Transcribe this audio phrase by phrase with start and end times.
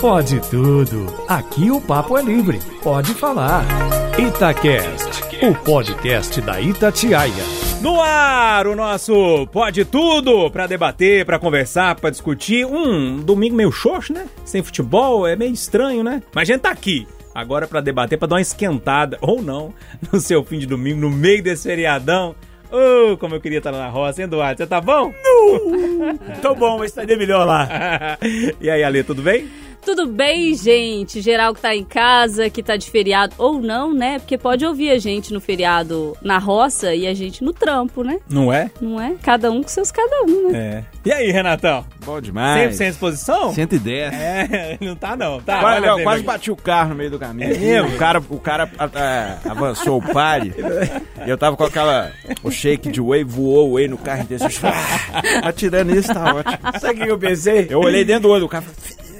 [0.00, 1.06] Pode tudo.
[1.28, 2.58] Aqui o papo é livre.
[2.82, 3.64] Pode falar.
[4.18, 7.32] Itacast, o podcast da Itatiaia.
[7.80, 12.64] No ar, o nosso Pode Tudo para debater, para conversar, para discutir.
[12.64, 14.26] Um domingo meio xoxo, né?
[14.44, 16.22] Sem futebol, é meio estranho, né?
[16.34, 19.74] Mas a gente tá aqui agora para debater, para dar uma esquentada, ou não,
[20.12, 22.34] no seu fim de domingo, no meio desse feriadão.
[22.70, 24.58] Oh, como eu queria estar na roça, hein, Eduardo?
[24.58, 25.12] Você tá bom?
[25.22, 25.33] Não!
[26.42, 28.18] Tô bom, mas estaria melhor lá.
[28.60, 29.48] e aí, Ale, tudo bem?
[29.84, 31.20] Tudo bem, gente?
[31.20, 34.18] Geral que tá em casa, que tá de feriado ou não, né?
[34.18, 38.18] Porque pode ouvir a gente no feriado na roça e a gente no trampo, né?
[38.28, 38.70] Não é?
[38.80, 39.14] Não é?
[39.22, 40.58] Cada um com seus cada um, né?
[40.58, 40.84] É.
[41.04, 41.84] E aí, Renatão?
[42.02, 42.78] Bom demais.
[42.78, 43.52] 100% disposição?
[43.52, 44.14] 110.
[44.14, 45.40] É, não tá não.
[45.42, 47.54] Tá, quase, eu, quase bati o carro no meio do caminho.
[47.54, 47.94] É mesmo?
[47.94, 50.54] O cara, o cara é, avançou o pare
[51.26, 52.10] e eu tava com aquela...
[52.42, 54.44] O shake de whey, voou o whey no carro inteiro.
[55.44, 56.58] Atirando isso, tá ótimo.
[56.80, 57.66] Sabe o que eu pensei?
[57.68, 58.64] Eu olhei dentro do olho do carro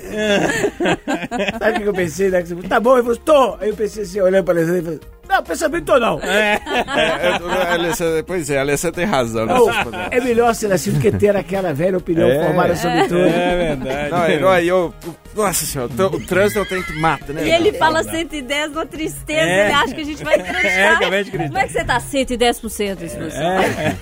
[1.59, 2.31] Sabe o que eu pensei?
[2.31, 2.43] Né?
[2.69, 3.57] Tá bom, eu falei, tô.
[3.61, 6.21] Aí eu pensei assim, olhando pra Alessandra e falei, não, pensamento não.
[6.21, 6.55] É.
[6.55, 9.47] é, pois é, a Alessandra tem razão.
[9.47, 9.69] Não,
[10.11, 13.21] é melhor ser assim do que ter aquela velha opinião é, formada sobre tudo.
[13.21, 14.41] É verdade.
[14.41, 14.95] Não, aí eu,
[15.35, 17.47] nossa senhora, o trânsito eu tenho que matar, né?
[17.47, 19.65] E ele fala 110 uma tristeza, é.
[19.65, 20.65] ele acha que a gente vai acreditar.
[20.75, 21.45] É, acreditar.
[21.45, 23.99] Como é que você tá 110% isso é.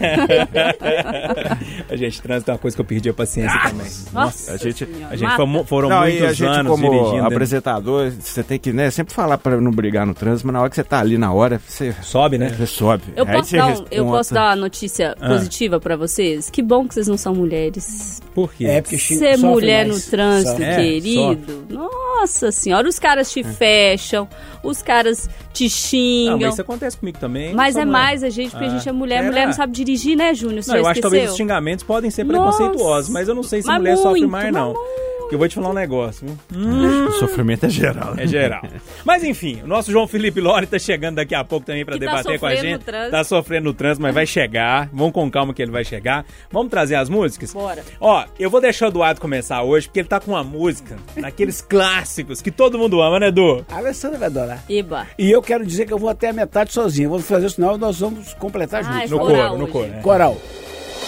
[1.91, 3.87] A gente, trânsito é uma coisa que eu perdi a paciência ah, também.
[4.13, 7.27] Nossa, a gente, a gente foi, foram não, muitos a gente, anos como dirigindo.
[7.27, 10.71] apresentador, você tem que né, sempre falar pra não brigar no trânsito, mas na hora
[10.71, 12.49] que você tá ali ali na hora, você sobe, né?
[12.49, 13.05] Você sobe.
[13.15, 15.29] Eu, posso dar, um, eu posso dar uma notícia ah.
[15.29, 16.49] positiva para vocês?
[16.51, 18.21] Que bom que vocês não são mulheres.
[18.35, 18.67] Por quê?
[18.67, 20.05] É porque Ser mulher mais.
[20.05, 21.67] no trânsito, é, querido.
[21.69, 23.45] Nossa senhora, os caras te é.
[23.45, 24.29] fecham,
[24.63, 26.33] os caras te xingam.
[26.33, 27.55] Não, mas isso acontece comigo também.
[27.55, 28.69] Mas é mais a gente, porque ah.
[28.69, 29.23] a gente é mulher.
[29.23, 29.27] É.
[29.27, 30.65] Mulher não sabe dirigir, né, Júnior?
[30.67, 33.69] Não, eu acho que talvez os xingamentos podem ser preconceituosos, mas eu não sei se
[33.69, 34.73] mas mulher muito, sofre mais, não.
[34.73, 36.39] Muito eu vou te falar um negócio, viu?
[36.55, 37.07] Hum.
[37.07, 38.15] O sofrimento é geral.
[38.17, 38.63] É geral.
[39.05, 42.01] Mas enfim, o nosso João Felipe Lore tá chegando daqui a pouco também para tá
[42.01, 42.85] debater tá com a gente.
[42.85, 44.89] Tá sofrendo no trânsito, mas vai chegar.
[44.93, 46.25] Vamos com calma que ele vai chegar.
[46.51, 47.53] Vamos trazer as músicas?
[47.53, 47.83] Bora.
[48.01, 51.61] Ó, eu vou deixar o Eduardo começar hoje, porque ele tá com uma música daqueles
[51.67, 53.65] clássicos que todo mundo ama, né, Edu?
[53.71, 54.65] A Alessandra vai adorar.
[54.69, 55.07] Iba.
[55.19, 57.11] E eu quero dizer que eu vou até a metade sozinho.
[57.11, 59.11] Vou fazer isso, senão nós vamos completar ah, juntos.
[59.11, 59.93] no coro, no coro.
[59.93, 60.01] É.
[60.01, 60.37] Coral.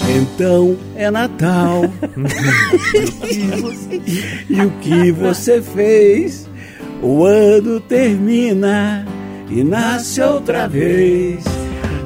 [0.08, 1.82] Então é Natal.
[4.48, 6.48] e o que você fez?
[7.02, 9.06] O ano termina
[9.50, 11.44] e nasce outra vez.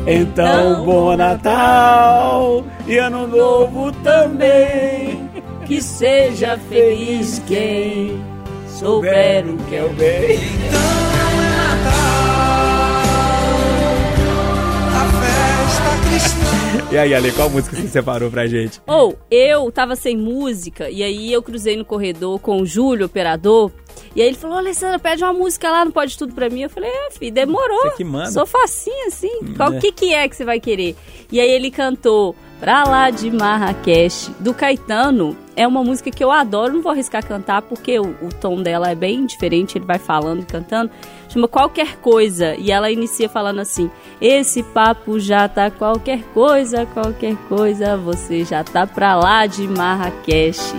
[0.07, 5.29] Então, bom Natal e Ano Novo também.
[5.67, 8.19] Que seja feliz quem
[8.67, 10.39] souber o que é o bem.
[10.67, 11.08] Então
[16.91, 18.81] E aí, Ale, qual música você separou pra gente?
[18.87, 23.07] Ou, oh, eu tava sem música, e aí eu cruzei no corredor com o Júlio,
[23.07, 23.71] operador,
[24.15, 26.63] e aí ele falou, Alessandra, pede uma música lá, não pode tudo pra mim.
[26.63, 27.83] Eu falei, é, filho, demorou.
[27.83, 28.31] Você que manda.
[28.31, 29.55] Sou facinho assim.
[29.57, 29.79] Qual é.
[29.79, 30.97] que, que é que você vai querer?
[31.31, 35.37] E aí ele cantou Pra lá de Marrakech, do Caetano.
[35.55, 38.91] É uma música que eu adoro, não vou arriscar cantar porque o, o tom dela
[38.91, 40.91] é bem diferente, ele vai falando e cantando.
[41.29, 47.37] Chama Qualquer Coisa, e ela inicia falando assim: Esse papo já tá qualquer coisa, qualquer
[47.49, 50.75] coisa, você já tá pra lá de Marrakech.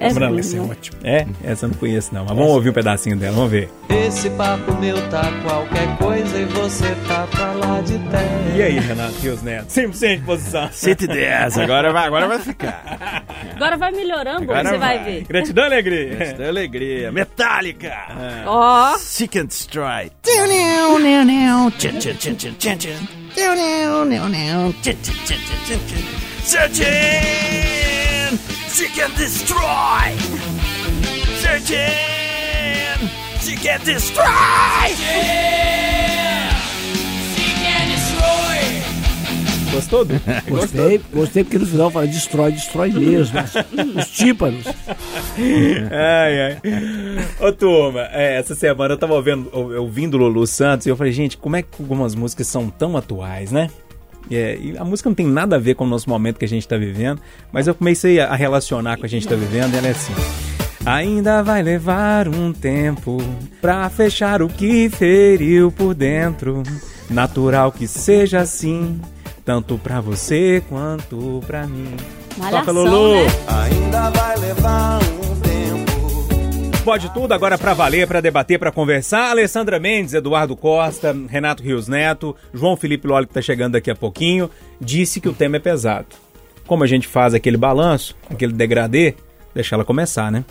[0.00, 0.98] É Brana, essa é ótimo.
[1.02, 1.26] É?
[1.44, 3.70] Essa eu não conheço não, mas vamos ouvir um pedacinho dela, vamos ver.
[3.88, 8.56] Esse papo meu tá qualquer coisa e você tá pra lá de terra.
[8.56, 9.66] E aí, Renato Rios Neto?
[9.68, 10.68] 100% de posição.
[10.72, 13.24] 110, agora vai, agora vai ficar.
[13.54, 14.98] Agora vai melhorando, agora você vai.
[14.98, 15.04] vai.
[15.04, 15.24] ver.
[15.24, 16.14] Gratidão e alegria.
[16.14, 17.12] Gratidão e alegria.
[17.12, 17.92] Metallica.
[18.46, 18.94] Ó.
[18.94, 18.98] Oh.
[18.98, 20.12] Seek and Strike.
[26.48, 27.67] Searching!
[28.68, 30.16] Seek and destroy!
[31.40, 33.08] Searching!
[33.40, 34.94] Seek and destroy!
[37.34, 38.58] Seek and destroy!
[39.72, 40.04] Gostou?
[40.04, 40.14] Do?
[40.48, 43.38] Gostei, gostei porque no final fala destrói, destrói mesmo.
[43.96, 44.64] os tímpanos.
[45.90, 46.60] Ai, ai.
[47.40, 51.36] Ô turma, é, essa semana eu tava ouvindo, ouvindo Lulu Santos e eu falei, gente,
[51.36, 53.70] como é que algumas músicas são tão atuais, né?
[54.30, 56.48] É, e a música não tem nada a ver com o nosso momento que a
[56.48, 57.20] gente está vivendo,
[57.52, 60.14] mas eu comecei a relacionar com a gente está vivendo e ela é assim.
[60.84, 63.18] Ainda vai levar um tempo
[63.60, 66.62] pra fechar o que feriu por dentro.
[67.10, 69.00] Natural que seja assim,
[69.44, 71.94] tanto pra você quanto pra mim.
[72.36, 73.14] Malhação, Toca, Lulu!
[73.14, 73.26] Né?
[73.48, 75.37] Ainda vai levar um
[76.88, 79.28] Pode Tudo, agora para valer, para debater, para conversar.
[79.28, 83.94] Alessandra Mendes, Eduardo Costa, Renato Rios Neto, João Felipe Loli, que está chegando daqui a
[83.94, 84.50] pouquinho,
[84.80, 86.06] disse que o tema é pesado.
[86.66, 89.14] Como a gente faz aquele balanço, aquele degradê,
[89.54, 90.46] deixa ela começar, né?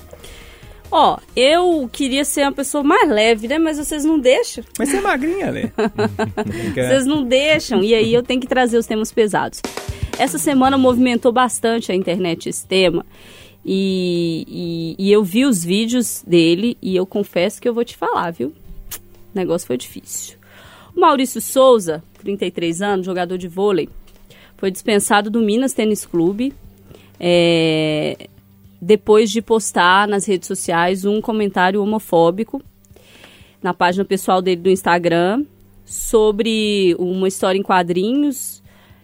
[0.91, 3.57] Ó, eu queria ser uma pessoa mais leve, né?
[3.57, 4.63] Mas vocês não deixam.
[4.77, 5.71] Mas você é magrinha, né?
[6.71, 7.83] Vocês não deixam.
[7.83, 9.59] E aí eu tenho que trazer os temas pesados.
[10.19, 13.03] Essa semana movimentou bastante a internet esse tema.
[13.69, 17.97] E, e, e eu vi os vídeos dele e eu confesso que eu vou te
[17.97, 18.47] falar, viu?
[18.47, 20.37] O negócio foi difícil.
[20.95, 23.89] O Maurício Souza, 33 anos, jogador de vôlei,
[24.55, 26.53] foi dispensado do Minas Tênis Clube.
[27.19, 28.29] É,
[28.81, 32.61] depois de postar nas redes sociais um comentário homofóbico
[33.61, 35.43] na página pessoal dele do Instagram
[35.83, 38.61] sobre uma história em quadrinhos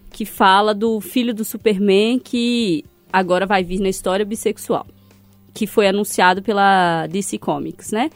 [0.10, 4.86] que fala do filho do Superman que agora vai vir na história bissexual,
[5.54, 8.10] que foi anunciado pela DC Comics, né?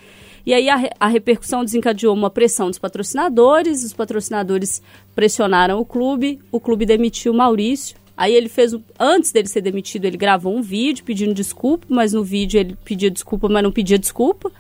[0.44, 4.82] E aí a, a repercussão desencadeou uma pressão dos patrocinadores, os patrocinadores
[5.14, 10.06] pressionaram o clube, o clube demitiu o Maurício, Aí ele fez, antes dele ser demitido,
[10.06, 14.00] ele gravou um vídeo pedindo desculpa, mas no vídeo ele pedia desculpa, mas não pedia
[14.00, 14.52] desculpa.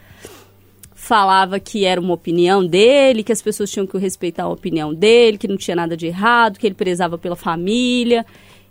[0.93, 5.39] Falava que era uma opinião dele, que as pessoas tinham que respeitar a opinião dele,
[5.39, 8.23] que não tinha nada de errado, que ele prezava pela família,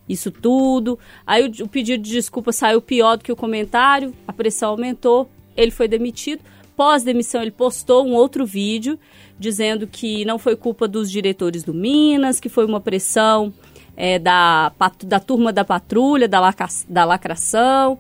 [0.09, 0.99] isso tudo.
[1.27, 5.29] Aí o, o pedido de desculpa saiu pior do que o comentário, a pressão aumentou,
[5.57, 6.43] ele foi demitido.
[6.77, 8.99] Pós-demissão, ele postou um outro vídeo
[9.39, 13.53] dizendo que não foi culpa dos diretores do Minas, que foi uma pressão
[13.97, 14.73] é, da,
[15.05, 17.99] da turma da patrulha, da, laca, da lacração.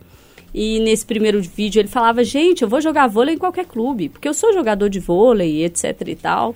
[0.54, 4.28] E nesse primeiro vídeo ele falava, gente, eu vou jogar vôlei em qualquer clube, porque
[4.28, 6.54] eu sou jogador de vôlei, etc e tal.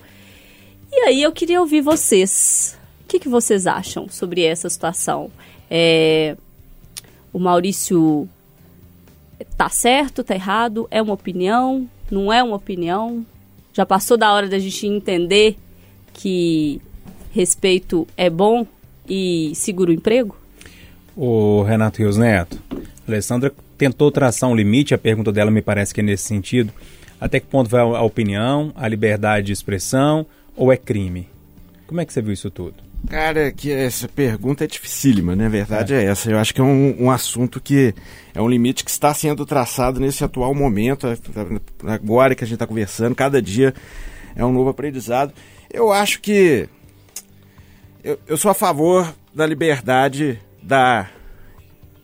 [0.91, 2.77] E aí eu queria ouvir vocês.
[3.11, 5.29] Que, que vocês acham sobre essa situação?
[5.69, 6.37] É,
[7.33, 8.25] o Maurício
[9.57, 10.87] tá certo, tá errado?
[10.89, 11.89] É uma opinião?
[12.09, 13.25] Não é uma opinião?
[13.73, 15.57] Já passou da hora da gente entender
[16.13, 16.79] que
[17.33, 18.65] respeito é bom
[19.05, 20.37] e segura o emprego?
[21.13, 22.63] O Renato Rios Neto,
[23.05, 26.71] Alessandra tentou traçar um limite, a pergunta dela me parece que é nesse sentido.
[27.19, 30.25] Até que ponto vai a opinião, a liberdade de expressão
[30.55, 31.27] ou é crime?
[31.85, 32.90] Como é que você viu isso tudo?
[33.09, 35.47] Cara, que essa pergunta é dificílima, né?
[35.47, 36.29] A verdade é, é essa.
[36.31, 37.93] Eu acho que é um, um, assunto que
[38.33, 41.07] é um limite que está sendo traçado nesse atual momento,
[41.85, 43.73] agora que a gente está conversando, cada dia
[44.35, 45.33] é um novo aprendizado.
[45.69, 46.69] Eu acho que
[48.03, 51.09] eu, eu sou a favor da liberdade da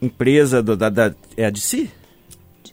[0.01, 1.13] empresa do, da, da.
[1.35, 1.89] É a DC?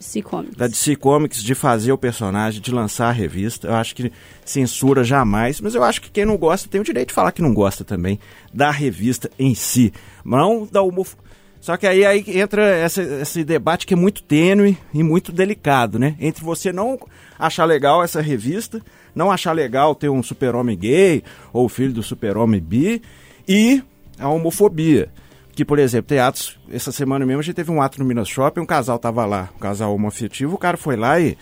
[0.04, 0.56] DC Comics.
[0.56, 3.68] Da DC Comics de fazer o personagem, de lançar a revista.
[3.68, 4.12] Eu acho que
[4.44, 7.42] censura jamais, mas eu acho que quem não gosta tem o direito de falar que
[7.42, 8.20] não gosta também
[8.52, 9.92] da revista em si.
[10.24, 11.14] Não da homof...
[11.60, 15.98] Só que aí, aí entra essa, esse debate que é muito tênue e muito delicado,
[15.98, 16.14] né?
[16.20, 16.98] Entre você não
[17.38, 18.82] achar legal essa revista,
[19.14, 21.24] não achar legal ter um super-homem gay
[21.54, 23.00] ou filho do super-homem bi
[23.48, 23.82] e
[24.18, 25.10] a homofobia.
[25.54, 28.60] Que, por exemplo, teatros, essa semana mesmo a gente teve um ato no Minas Shopping,
[28.60, 31.38] um casal tava lá, um casal homoafetivo, o cara foi lá e,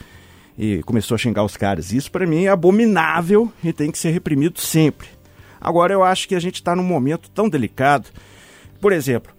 [0.59, 1.93] e começou a xingar os caras.
[1.93, 5.09] Isso para mim é abominável e tem que ser reprimido sempre.
[5.59, 8.09] Agora eu acho que a gente está num momento tão delicado.
[8.83, 9.33] Por exemplo,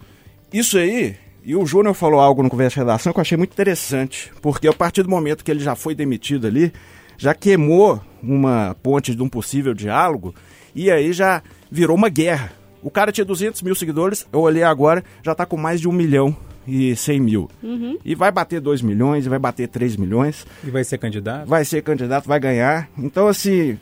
[0.52, 3.52] isso aí, e o Júnior falou algo no Conversa de Redação que eu achei muito
[3.52, 6.72] interessante, porque a partir do momento que ele já foi demitido ali,
[7.16, 10.34] já queimou uma ponte de um possível diálogo
[10.74, 12.63] e aí já virou uma guerra.
[12.84, 15.92] O cara tinha 200 mil seguidores, eu olhei agora, já está com mais de um
[15.92, 16.36] milhão
[16.68, 17.50] e 100 mil.
[17.62, 17.98] Uhum.
[18.04, 20.46] E vai bater 2 milhões, e vai bater 3 milhões.
[20.62, 21.48] E vai ser candidato?
[21.48, 22.90] Vai ser candidato, vai ganhar.
[22.98, 23.78] Então, assim,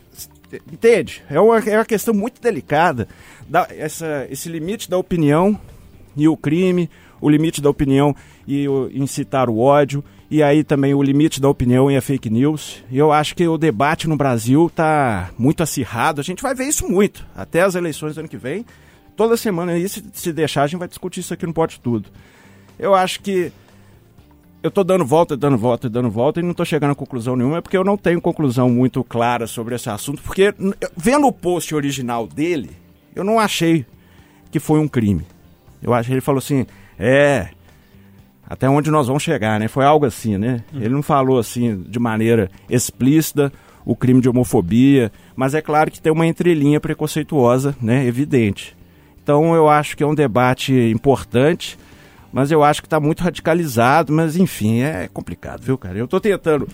[0.72, 1.20] entende?
[1.28, 3.08] É uma, é uma questão muito delicada.
[3.48, 5.58] Da, essa, esse limite da opinião
[6.16, 6.88] e o crime,
[7.20, 8.14] o limite da opinião
[8.46, 12.30] e o, incitar o ódio e aí também o limite da opinião e a fake
[12.30, 12.82] news.
[12.90, 16.20] E eu acho que o debate no Brasil está muito acirrado.
[16.20, 18.64] A gente vai ver isso muito, até as eleições do ano que vem.
[19.16, 22.08] Toda semana aí, se, se deixar, a gente vai discutir isso aqui no Pode Tudo.
[22.78, 23.52] Eu acho que
[24.62, 27.58] eu estou dando volta, dando volta, dando volta e não estou chegando a conclusão nenhuma,
[27.58, 30.54] é porque eu não tenho conclusão muito clara sobre esse assunto, porque
[30.96, 32.70] vendo o post original dele,
[33.14, 33.84] eu não achei
[34.50, 35.26] que foi um crime.
[35.82, 36.64] Eu acho que ele falou assim,
[36.96, 37.48] é,
[38.46, 39.66] até onde nós vamos chegar, né?
[39.66, 40.62] Foi algo assim, né?
[40.72, 40.80] Uhum.
[40.80, 43.52] Ele não falou assim de maneira explícita
[43.84, 48.06] o crime de homofobia, mas é claro que tem uma entrelinha preconceituosa, né?
[48.06, 48.76] Evidente.
[49.22, 51.78] Então eu acho que é um debate importante,
[52.32, 55.98] mas eu acho que está muito radicalizado, mas enfim, é complicado, viu, cara?
[55.98, 56.66] Eu estou tentando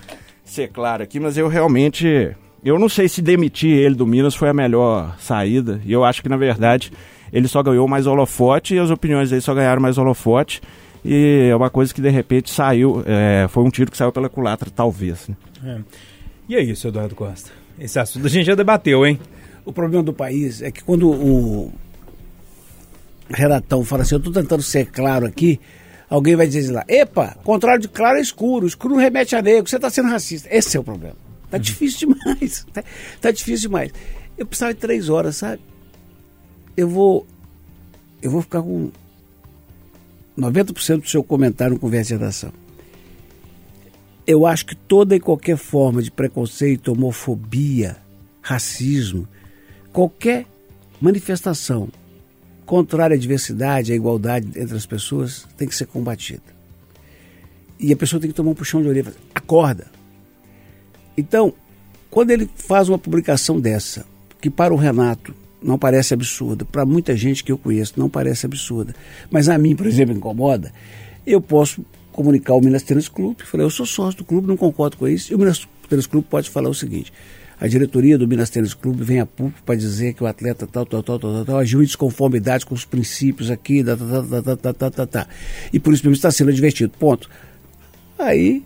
[0.45, 2.35] ser claro aqui, mas eu realmente.
[2.65, 6.23] Eu não sei se demitir ele do Minas foi a melhor saída, e eu acho
[6.23, 6.93] que, na verdade,
[7.33, 10.61] ele só ganhou mais holofote e as opiniões dele só ganharam mais holofote.
[11.05, 14.29] E é uma coisa que de repente saiu, é, foi um tiro que saiu pela
[14.29, 15.29] culatra, talvez.
[15.29, 15.37] Né?
[15.65, 15.79] É.
[16.49, 17.51] E é isso, Eduardo Costa.
[17.79, 19.21] Esse assunto a gente já debateu, hein?
[19.65, 21.73] O problema do país é que quando o
[23.31, 25.61] Renatão fala assim, eu estou tentando ser claro aqui,
[26.09, 29.69] Alguém vai dizer lá, epa, contrário de claro é escuro, escuro não remete a negro,
[29.69, 30.49] você está sendo racista.
[30.51, 31.17] Esse é o problema.
[31.51, 32.67] Tá difícil demais.
[32.73, 32.83] Tá,
[33.21, 33.93] tá difícil demais.
[34.37, 35.61] Eu precisava de três horas, sabe?
[36.77, 37.27] Eu vou.
[38.23, 38.91] Eu vou ficar com
[40.37, 42.53] 90% do seu comentário no Conversa de Redação.
[44.27, 47.97] Eu acho que toda e qualquer forma de preconceito, homofobia,
[48.41, 49.29] racismo,
[49.93, 50.47] qualquer
[51.01, 51.89] manifestação
[52.69, 56.43] contrária à diversidade, à igualdade entre as pessoas, tem que ser combatida.
[57.81, 59.15] E a pessoa tem que tomar um puxão de orelha.
[59.35, 59.87] Acorda.
[61.17, 61.55] Então,
[62.11, 64.05] quando ele faz uma publicação dessa,
[64.39, 68.45] que para o Renato não parece absurda, para muita gente que eu conheço não parece
[68.45, 68.95] absurda,
[69.31, 70.71] mas a mim, por exemplo, incomoda,
[71.27, 71.83] eu posso
[72.13, 75.33] comunicar ao Minas Tênis Clube, falei, eu sou sócio do clube, não concordo com isso,
[75.33, 77.13] e o Minas Tênis Clube pode falar o seguinte,
[77.61, 80.87] a diretoria do Minas Tênis Clube vem a público para dizer que o atleta tal,
[80.87, 84.73] tal, tal, tal, tal, agiu em desconformidade com os princípios aqui, da, da, da, da,
[84.73, 85.27] da, da, da,
[85.73, 87.29] e por isso mesmo está sendo advertido, ponto.
[88.19, 88.63] Aí,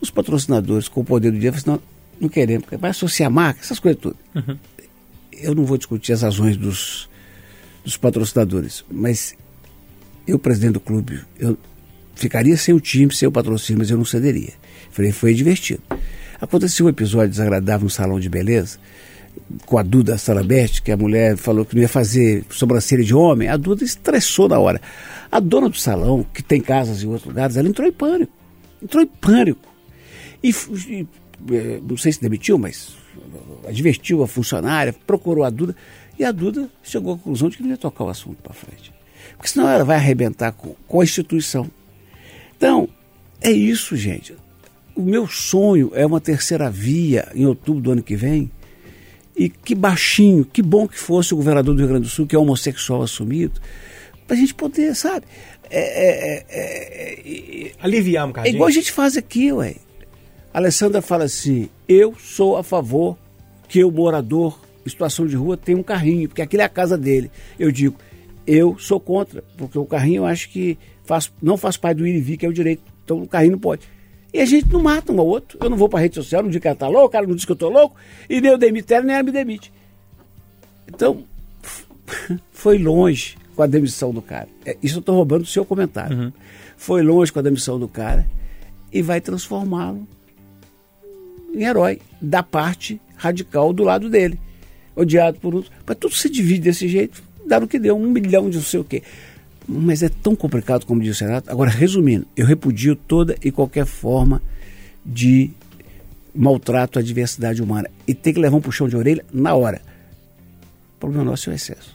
[0.00, 1.84] os patrocinadores com o poder do dia falam assim,
[2.20, 4.16] não, não queremos, vai associar marca, essas coisas tudo.
[4.34, 4.58] Uhum.
[5.32, 7.08] Eu não vou discutir as razões dos,
[7.84, 9.34] dos patrocinadores, mas
[10.26, 11.56] eu, presidente do clube, eu
[12.14, 14.52] ficaria sem o time, sem o patrocínio, mas eu não cederia.
[14.90, 15.82] Falei, foi divertido.
[16.40, 18.78] Aconteceu um episódio desagradável no salão de beleza,
[19.66, 23.48] com a Duda Salabert, que a mulher falou que não ia fazer sobrancelha de homem.
[23.48, 24.80] A Duda estressou na hora.
[25.32, 28.32] A dona do salão, que tem casas em outros lugares, ela entrou em pânico.
[28.80, 29.68] Entrou em pânico.
[30.42, 31.06] E, e
[31.52, 32.96] é, não sei se demitiu, mas
[33.66, 35.74] advertiu a funcionária, procurou a Duda.
[36.16, 38.92] E a Duda chegou à conclusão de que não ia tocar o assunto para frente.
[39.36, 41.68] Porque senão ela vai arrebentar com, com a instituição.
[42.56, 42.88] Então,
[43.40, 44.34] é isso, gente
[44.98, 48.50] o meu sonho é uma terceira via em outubro do ano que vem.
[49.36, 52.34] E que baixinho, que bom que fosse o governador do Rio Grande do Sul, que
[52.34, 53.60] é homossexual assumido,
[54.26, 55.24] para a gente poder, sabe?
[55.70, 58.52] É, é, é, é Aliviar um cadinho.
[58.52, 59.76] É igual a gente faz aqui, ué.
[60.52, 63.16] A Alessandra fala assim: eu sou a favor
[63.68, 66.98] que o morador em situação de rua tenha um carrinho, porque aquilo é a casa
[66.98, 67.30] dele.
[67.56, 67.96] Eu digo,
[68.44, 72.16] eu sou contra, porque o carrinho eu acho que faz, não faz parte do ir
[72.16, 72.82] e vir, que é o direito.
[73.04, 73.86] Então o carrinho não pode.
[74.32, 75.58] E a gente não mata um ao outro.
[75.60, 77.34] Eu não vou para rede social, não digo que ela tá louco, o cara não
[77.34, 77.96] diz que eu tô louco,
[78.28, 79.72] e nem eu demito ela, nem ela me demite.
[80.86, 81.24] Então,
[82.52, 84.48] foi longe com a demissão do cara.
[84.64, 86.16] É, isso eu estou roubando do seu comentário.
[86.16, 86.32] Uhum.
[86.76, 88.26] Foi longe com a demissão do cara
[88.92, 90.06] e vai transformá-lo
[91.52, 94.38] em herói da parte radical do lado dele.
[94.94, 95.72] Odiado por outros.
[95.86, 98.80] Mas tudo se divide desse jeito, dá no que deu, um milhão de não sei
[98.80, 99.02] o quê.
[99.68, 101.50] Mas é tão complicado como disse o Renato.
[101.50, 104.40] Agora, resumindo, eu repudio toda e qualquer forma
[105.04, 105.50] de
[106.34, 107.90] maltrato à diversidade humana.
[108.06, 109.82] E tem que levar um puxão de orelha na hora.
[110.96, 111.94] O problema nosso é o excesso.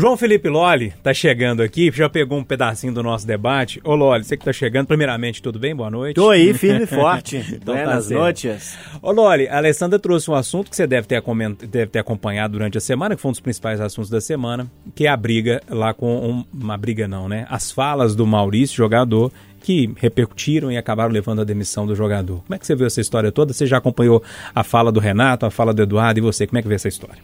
[0.00, 3.80] João Felipe Loli está chegando aqui, já pegou um pedacinho do nosso debate.
[3.82, 5.74] Ô Loli, você que está chegando, primeiramente, tudo bem?
[5.74, 6.14] Boa noite.
[6.14, 7.38] Tô aí, firme e forte.
[7.60, 8.78] então, Buenas tá noites.
[9.02, 11.20] Ô Loli, a Alessandra trouxe um assunto que você deve ter,
[11.68, 15.04] deve ter acompanhado durante a semana, que foi um dos principais assuntos da semana, que
[15.04, 16.16] é a briga lá com...
[16.16, 17.44] Um, uma briga não, né?
[17.50, 19.32] As falas do Maurício, jogador,
[19.64, 22.40] que repercutiram e acabaram levando a demissão do jogador.
[22.44, 23.52] Como é que você viu essa história toda?
[23.52, 24.22] Você já acompanhou
[24.54, 26.46] a fala do Renato, a fala do Eduardo e você?
[26.46, 27.18] Como é que vê essa história?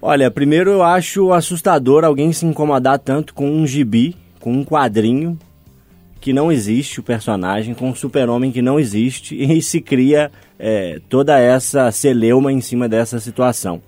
[0.00, 5.36] Olha, primeiro eu acho assustador alguém se incomodar tanto com um gibi, com um quadrinho
[6.20, 11.00] que não existe, o personagem, com um super-homem que não existe, e se cria é,
[11.08, 13.82] toda essa celeuma em cima dessa situação.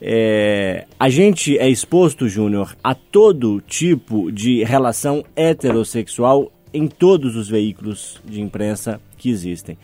[0.00, 7.48] É, a gente é exposto, Júnior, a todo tipo de relação heterossexual em todos os
[7.48, 9.76] veículos de imprensa que existem.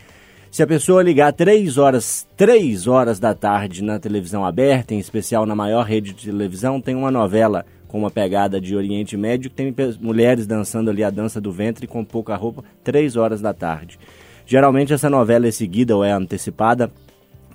[0.55, 5.45] Se a pessoa ligar três horas, três horas da tarde na televisão aberta, em especial
[5.45, 9.55] na maior rede de televisão, tem uma novela com uma pegada de Oriente Médio que
[9.57, 13.99] tem mulheres dançando ali a dança do ventre com pouca roupa, três horas da tarde.
[14.45, 16.89] Geralmente essa novela é seguida ou é antecipada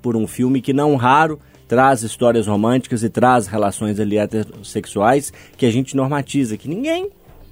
[0.02, 5.64] por um filme que não raro traz histórias românticas e traz relações ali heterossexuais que
[5.64, 7.08] a gente normatiza, que ninguém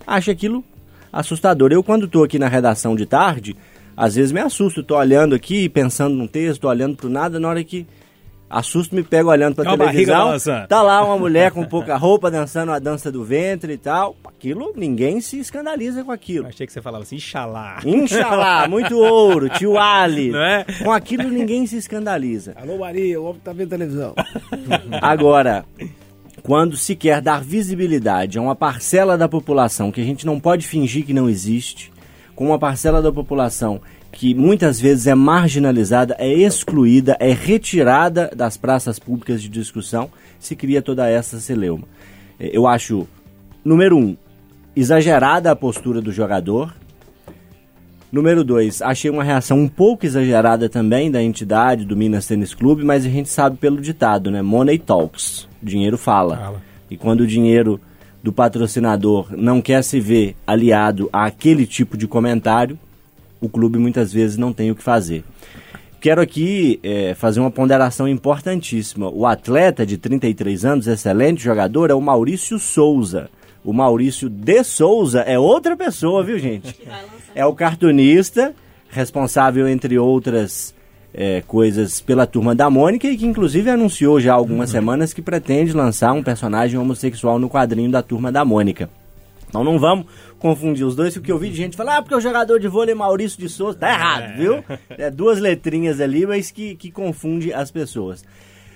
[0.06, 0.62] acha aquilo
[1.10, 1.72] assustador.
[1.72, 3.56] Eu quando estou aqui na redação de tarde,
[3.98, 7.48] às vezes me assusto, tô olhando aqui, pensando num texto, tô olhando pro nada, na
[7.48, 7.84] hora que
[8.48, 10.36] assusto me pego olhando pra televisão,
[10.68, 14.14] tá lá uma mulher com pouca roupa dançando a dança do ventre e tal.
[14.24, 16.46] Aquilo, ninguém se escandaliza com aquilo.
[16.46, 17.80] achei que você falava assim, Inxalá.
[17.84, 20.30] Inxalá, muito ouro, tio Ali.
[20.30, 20.64] Não é?
[20.80, 22.54] Com aquilo ninguém se escandaliza.
[22.54, 24.14] Alô Maria, o homem tá vendo televisão.
[25.02, 25.64] Agora,
[26.44, 30.64] quando se quer dar visibilidade a uma parcela da população que a gente não pode
[30.64, 31.90] fingir que não existe,
[32.38, 33.80] com uma parcela da população
[34.12, 40.54] que muitas vezes é marginalizada, é excluída, é retirada das praças públicas de discussão, se
[40.54, 41.82] cria toda essa celeuma.
[42.38, 43.08] É, eu acho,
[43.64, 44.16] número um,
[44.76, 46.72] exagerada a postura do jogador.
[48.12, 52.84] Número 2, achei uma reação um pouco exagerada também da entidade do Minas Tênis Clube,
[52.84, 54.42] mas a gente sabe pelo ditado, né?
[54.42, 55.48] Money talks.
[55.60, 56.36] Dinheiro fala.
[56.36, 56.62] Fala.
[56.88, 57.80] E quando o dinheiro
[58.28, 62.78] do patrocinador não quer se ver aliado àquele tipo de comentário,
[63.40, 65.24] o clube muitas vezes não tem o que fazer.
[65.98, 69.08] Quero aqui eh, fazer uma ponderação importantíssima.
[69.08, 73.30] O atleta de 33 anos, excelente jogador, é o Maurício Souza.
[73.64, 76.76] O Maurício de Souza é outra pessoa, viu, gente?
[77.34, 78.52] É o cartunista,
[78.90, 80.74] responsável, entre outras
[81.12, 85.22] eh, coisas, pela Turma da Mônica e que, inclusive, anunciou já há algumas semanas que
[85.22, 88.90] pretende lançar um personagem homossexual no quadrinho da Turma da Mônica.
[89.48, 90.06] Então não vamos
[90.38, 92.92] confundir os dois, porque eu vi de gente falar, ah, porque o jogador de vôlei
[92.92, 93.78] é Maurício de Souza.
[93.78, 94.64] Tá errado, viu?
[94.90, 98.24] É duas letrinhas ali, mas que, que confunde as pessoas.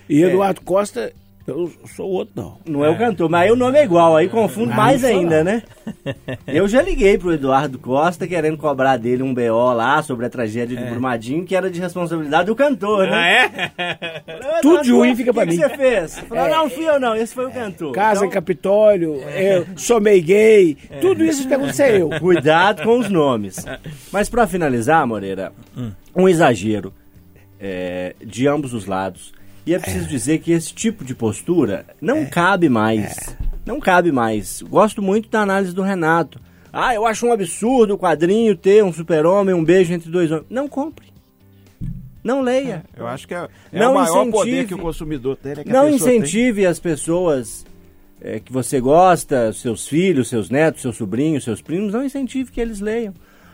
[0.09, 1.13] E Eduardo Costa,
[1.45, 2.57] eu sou outro, não.
[2.65, 5.09] Não é, o cantor, mas aí o nome é igual, aí confunde Não, mais não
[5.09, 5.51] ainda, não.
[5.51, 5.63] né?
[6.47, 10.77] Eu já liguei pro Eduardo Costa querendo cobrar dele um BO lá sobre a tragédia
[10.77, 13.13] de Brumadinho, que era de responsabilidade do cantor, né?
[13.13, 14.11] Ah, é?
[14.25, 16.19] Falei, "Ô, Tudo ruim fica o pra que que mim." você fez?
[16.19, 17.91] Falou, não, fui eu não, esse foi o cantor.
[17.93, 22.09] Casa em Então, Capitólio, eu sou meio gay, tudo isso pergunta ser eu.
[22.21, 23.65] Cuidado com os nomes.
[24.11, 25.51] Mas pra finalizar, Moreira,
[26.15, 26.93] um exagero
[27.59, 29.33] é, de ambos os lados.
[29.65, 33.35] E é preciso dizer que esse tipo de postura não cabe mais.
[33.65, 34.61] Não cabe mais.
[34.61, 36.39] Gosto muito da análise do Renato.
[36.71, 40.47] Ah, eu acho um absurdo o quadrinho ter um super-homem, um beijo entre dois homens.
[40.49, 41.05] Não compre.
[42.23, 42.83] Não leia.
[42.95, 44.67] Eu acho que é, é Não o maior poder incentive.
[44.67, 45.51] que o consumidor tem.
[45.51, 46.19] É Não pessoa tem.
[46.19, 47.65] incentive as pessoas
[48.21, 52.61] é, que você gosta, seus filhos, seus netos, seus sobrinhos, seus primos, não incentive que
[52.61, 53.13] eles leiam.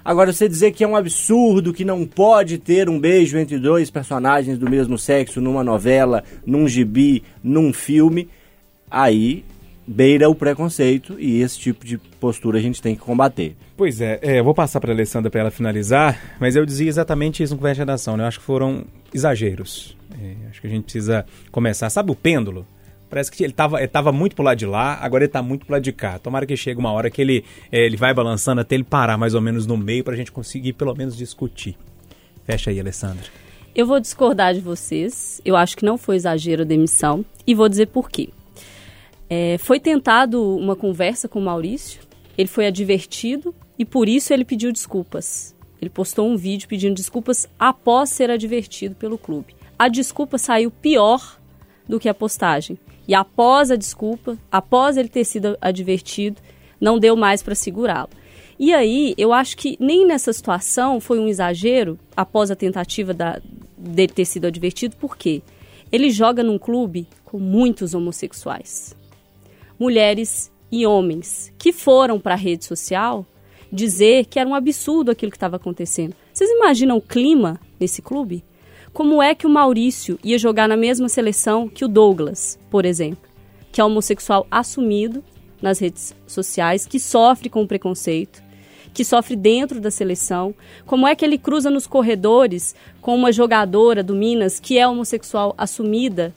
[0.09, 3.91] Agora, você dizer que é um absurdo, que não pode ter um beijo entre dois
[3.91, 8.27] personagens do mesmo sexo numa novela, num gibi, num filme,
[8.89, 9.45] aí
[9.85, 13.55] beira o preconceito e esse tipo de postura a gente tem que combater.
[13.77, 16.89] Pois é, é, eu vou passar para a Alessandra para ela finalizar, mas eu dizia
[16.89, 18.23] exatamente isso no Conversa de Redação, né?
[18.23, 19.95] Eu acho que foram exageros.
[20.19, 21.87] É, acho que a gente precisa começar.
[21.91, 22.65] Sabe o pêndulo?
[23.09, 25.65] Parece que ele estava ele tava muito pro lado de lá, agora ele está muito
[25.65, 26.19] pro lado de cá.
[26.19, 29.33] Tomara que chegue uma hora que ele, é, ele vai balançando até ele parar mais
[29.33, 31.75] ou menos no meio para a gente conseguir pelo menos discutir.
[32.45, 33.25] Fecha aí, Alessandra.
[33.75, 35.41] Eu vou discordar de vocês.
[35.45, 37.23] Eu acho que não foi exagero a demissão.
[37.45, 38.29] E vou dizer por quê.
[39.29, 42.01] É, foi tentado uma conversa com o Maurício.
[42.37, 45.55] Ele foi advertido e por isso ele pediu desculpas.
[45.81, 49.55] Ele postou um vídeo pedindo desculpas após ser advertido pelo clube.
[49.77, 51.39] A desculpa saiu pior
[51.87, 52.77] do que a postagem.
[53.09, 56.39] E após a desculpa, após ele ter sido advertido,
[56.79, 58.11] não deu mais para segurá-lo.
[58.59, 63.41] E aí, eu acho que nem nessa situação foi um exagero, após a tentativa da,
[63.75, 65.41] dele ter sido advertido, por quê?
[65.91, 68.95] Ele joga num clube com muitos homossexuais.
[69.79, 73.25] Mulheres e homens que foram para a rede social
[73.71, 76.13] dizer que era um absurdo aquilo que estava acontecendo.
[76.31, 78.43] Vocês imaginam o clima nesse clube?
[78.93, 83.29] Como é que o Maurício ia jogar na mesma seleção que o Douglas, por exemplo,
[83.71, 85.23] que é homossexual assumido
[85.61, 88.41] nas redes sociais, que sofre com preconceito,
[88.93, 90.53] que sofre dentro da seleção?
[90.85, 95.53] Como é que ele cruza nos corredores com uma jogadora do Minas que é homossexual
[95.57, 96.33] assumida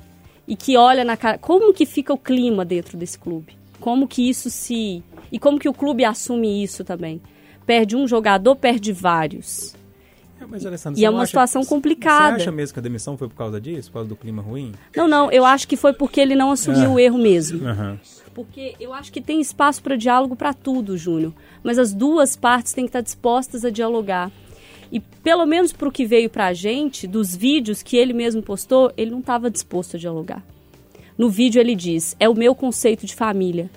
[0.47, 1.38] e que olha na cara.
[1.38, 3.57] Como que fica o clima dentro desse clube?
[3.81, 5.03] Como que isso se.
[5.31, 7.21] E como que o clube assume isso também?
[7.65, 9.75] Perde um jogador, perde vários.
[10.48, 12.37] Mas, Alessandra, E é uma acha- situação complicada.
[12.37, 13.88] Você acha mesmo que a demissão foi por causa disso?
[13.90, 14.72] Por causa do clima ruim?
[14.96, 17.66] Não, não, eu acho que foi porque ele não assumiu o erro mesmo.
[17.66, 17.98] Aham.
[18.35, 21.33] Porque eu acho que tem espaço para diálogo para tudo, Júnior.
[21.62, 24.31] Mas as duas partes têm que estar dispostas a dialogar.
[24.90, 28.42] E pelo menos para o que veio para a gente, dos vídeos que ele mesmo
[28.42, 30.42] postou, ele não estava disposto a dialogar.
[31.16, 33.70] No vídeo ele diz: é o meu conceito de família.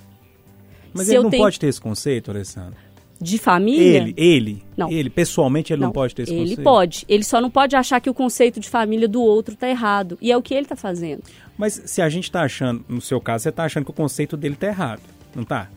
[0.94, 2.78] Mas Se ele eu não tenho- pode ter esse conceito, Alessandra?
[3.22, 3.98] De família?
[3.98, 4.92] Ele, ele, Não.
[4.92, 6.64] ele, pessoalmente, ele não, pode ter esse ele conceito?
[6.64, 7.06] pode.
[7.08, 10.18] Ele só não pode achar que o conceito de família do outro está errado.
[10.22, 11.24] E é o que ele está fazendo.
[11.58, 14.36] Mas se a gente tá achando, no seu caso, você tá achando que o conceito
[14.36, 15.02] dele tá errado,
[15.34, 15.70] não tá?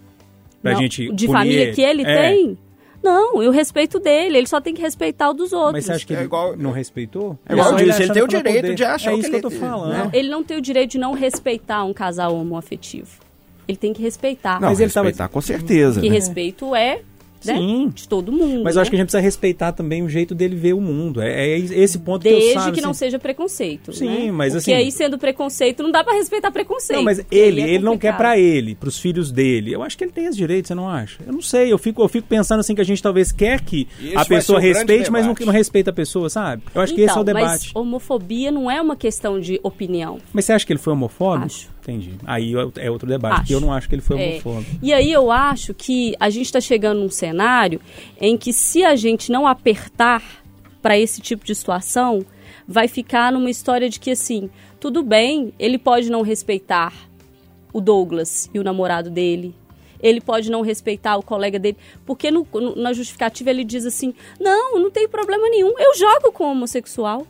[0.60, 2.20] Pra Não, gente de punir família que ele É.
[2.30, 2.58] tem?
[3.00, 4.36] Não, eu respeito dele.
[4.38, 5.72] Ele só tem que respeitar o dos outros.
[5.74, 7.38] Mas você acha que ele É igual- não respeitou?
[7.48, 8.74] É igual eu disse, ele tem o vai direito poder.
[8.74, 9.90] de achar É isso que que eu tô ele- falando.
[9.92, 10.10] né?
[10.12, 13.20] Ele não tem o direito de não respeitar um casal homoafetivo.
[13.68, 14.60] Ele tem que respeitar.
[14.60, 16.00] Não, Mas ele tava- respeitar com certeza.
[16.00, 16.14] que né?
[16.16, 17.02] respeito é
[17.44, 17.92] né, Sim.
[17.94, 18.62] de todo mundo.
[18.64, 19.02] Mas eu acho que a né?
[19.02, 21.20] gente precisa respeitar também o jeito dele ver o mundo.
[21.20, 22.98] É, é esse ponto que eu Desde que não assim.
[23.00, 23.92] seja preconceito.
[23.92, 24.32] Sim, né?
[24.32, 26.96] mas Porque assim- aí, sendo preconceito, não dá pra respeitar preconceito.
[26.98, 29.72] Não, mas ele, é ele não quer pra ele, pros filhos dele.
[29.72, 31.18] Eu acho que ele tem esse direito, você não acha?
[31.26, 33.86] Eu não sei, eu fico, eu fico pensando assim que a gente talvez quer que
[34.14, 36.62] a pessoa grande respeite, mas não, não respeita a pessoa, sabe?
[36.74, 37.48] Eu acho que esse é o Então, debate.
[37.48, 40.18] Mas homofobia não é uma questão de opinião.
[40.32, 41.46] Mas você acha que ele foi homofóbico?
[41.46, 41.68] Acho.
[41.88, 42.12] Entendi.
[42.26, 43.40] Aí é outro debate, Acho.
[43.42, 44.28] porque eu não acho que ele foi É.
[44.32, 44.70] homofóbico.
[44.82, 47.80] E aí eu acho que a gente está chegando num cenário
[48.20, 50.22] em que se a gente não apertar
[50.82, 52.24] para esse tipo de situação,
[52.66, 56.92] vai ficar numa história de que assim, tudo bem, ele pode não respeitar
[57.72, 59.54] o Douglas e o namorado dele.
[60.00, 64.14] Ele pode não respeitar o colega dele, porque no- no- na justificativa ele diz assim:
[64.38, 67.26] não, não tem problema nenhum, eu jogo com homossexual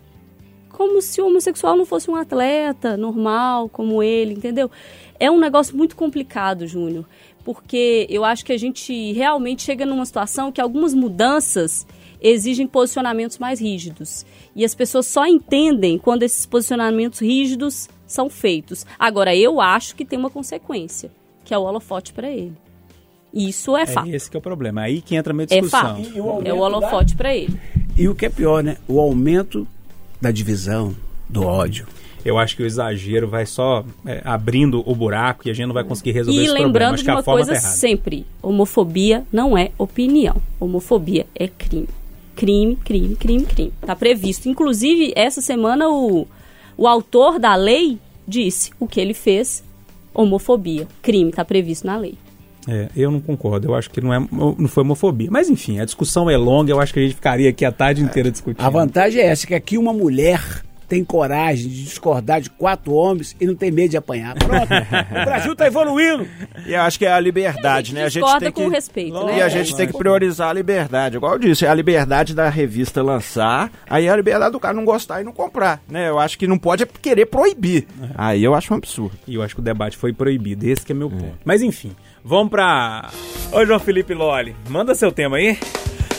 [0.79, 4.71] como se o homossexual não fosse um atleta normal como ele, entendeu?
[5.19, 7.05] É um negócio muito complicado, Júnior,
[7.45, 11.85] porque eu acho que a gente realmente chega numa situação que algumas mudanças
[12.23, 14.25] exigem posicionamentos mais rígidos.
[14.55, 18.87] E as pessoas só entendem quando esses posicionamentos rígidos são feitos.
[18.97, 21.11] Agora, eu acho que tem uma consequência,
[21.45, 22.55] que é o holofote para ele.
[23.35, 24.09] Isso é fato.
[24.09, 24.83] É esse que é o problema.
[24.83, 25.97] Aí que entra a minha É discussão.
[25.97, 26.17] fato.
[26.17, 27.61] E o aumento É o holofote para ele.
[27.97, 28.77] E o que é pior, né?
[28.87, 29.67] O aumento
[30.21, 30.95] da divisão,
[31.29, 31.87] do ódio.
[32.25, 35.75] Eu acho que o exagero vai só é, abrindo o buraco e a gente não
[35.75, 36.67] vai conseguir resolver E esse problema.
[36.67, 40.37] lembrando Acho de uma forma coisa tá sempre: homofobia não é opinião.
[40.59, 41.89] Homofobia é crime.
[42.35, 43.73] Crime, crime, crime, crime.
[43.81, 44.49] Tá previsto.
[44.49, 46.27] Inclusive, essa semana o,
[46.77, 49.65] o autor da lei disse o que ele fez:
[50.13, 50.87] homofobia.
[51.01, 52.17] Crime, tá previsto na lei.
[52.69, 53.67] É, eu não concordo.
[53.69, 55.29] Eu acho que não, é, não foi homofobia.
[55.31, 56.71] Mas enfim, a discussão é longa.
[56.71, 58.65] Eu acho que a gente ficaria aqui a tarde inteira discutindo.
[58.65, 63.37] A vantagem é essa, que aqui uma mulher tem coragem de discordar de quatro homens
[63.39, 64.35] e não tem medo de apanhar.
[64.35, 66.27] Pronto, o Brasil tá evoluindo.
[66.67, 68.05] E eu acho que é a liberdade, né?
[68.05, 68.63] A gente discorda tem que...
[68.63, 69.43] com respeito, E né?
[69.43, 71.17] a gente tem que priorizar a liberdade.
[71.17, 75.21] Igual eu disse, a liberdade da revista lançar, aí a liberdade do cara não gostar
[75.21, 76.09] e não comprar, né?
[76.09, 77.87] Eu acho que não pode é querer proibir.
[78.15, 79.17] Aí eu acho um absurdo.
[79.27, 80.67] E eu acho que o debate foi proibido.
[80.67, 81.39] Esse que é meu ponto.
[81.45, 81.93] Mas enfim,
[82.29, 83.11] vamos pra...
[83.51, 85.59] Ô, João Felipe Loli, manda seu tema aí.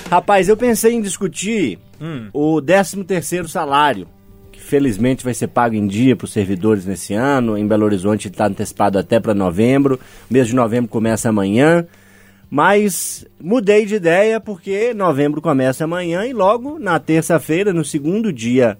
[0.10, 2.30] Rapaz, eu pensei em discutir Hum.
[2.34, 4.08] o 13 terceiro salário,
[4.52, 7.56] que felizmente vai ser pago em dia para os servidores nesse ano.
[7.56, 10.00] Em Belo Horizonte está antecipado até para novembro.
[10.30, 11.86] O mês de novembro começa amanhã.
[12.50, 18.76] Mas mudei de ideia porque novembro começa amanhã e logo na terça-feira, no segundo dia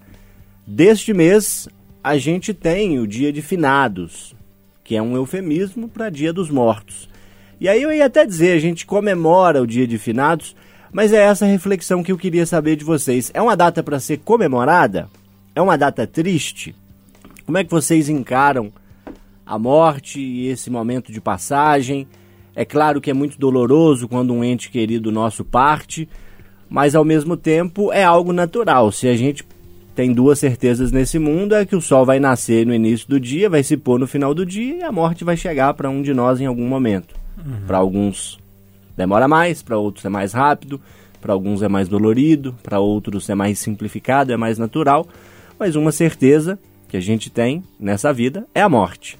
[0.66, 1.68] deste mês,
[2.02, 4.34] a gente tem o dia de finados,
[4.82, 7.08] que é um eufemismo para dia dos mortos.
[7.60, 10.56] E aí eu ia até dizer, a gente comemora o dia de finados,
[10.90, 13.30] mas é essa reflexão que eu queria saber de vocês.
[13.34, 15.10] É uma data para ser comemorada?
[15.54, 16.74] É uma data triste?
[17.44, 18.72] Como é que vocês encaram
[19.44, 22.08] a morte e esse momento de passagem?
[22.56, 26.08] É claro que é muito doloroso quando um ente querido nosso parte,
[26.66, 28.90] mas ao mesmo tempo é algo natural.
[28.90, 29.44] Se a gente
[29.94, 33.50] tem duas certezas nesse mundo, é que o sol vai nascer no início do dia,
[33.50, 36.14] vai se pôr no final do dia e a morte vai chegar para um de
[36.14, 37.19] nós em algum momento.
[37.66, 38.38] Para alguns
[38.96, 40.80] demora mais, para outros é mais rápido,
[41.20, 45.06] para alguns é mais dolorido, para outros é mais simplificado, é mais natural,
[45.58, 49.18] mas uma certeza que a gente tem nessa vida é a morte.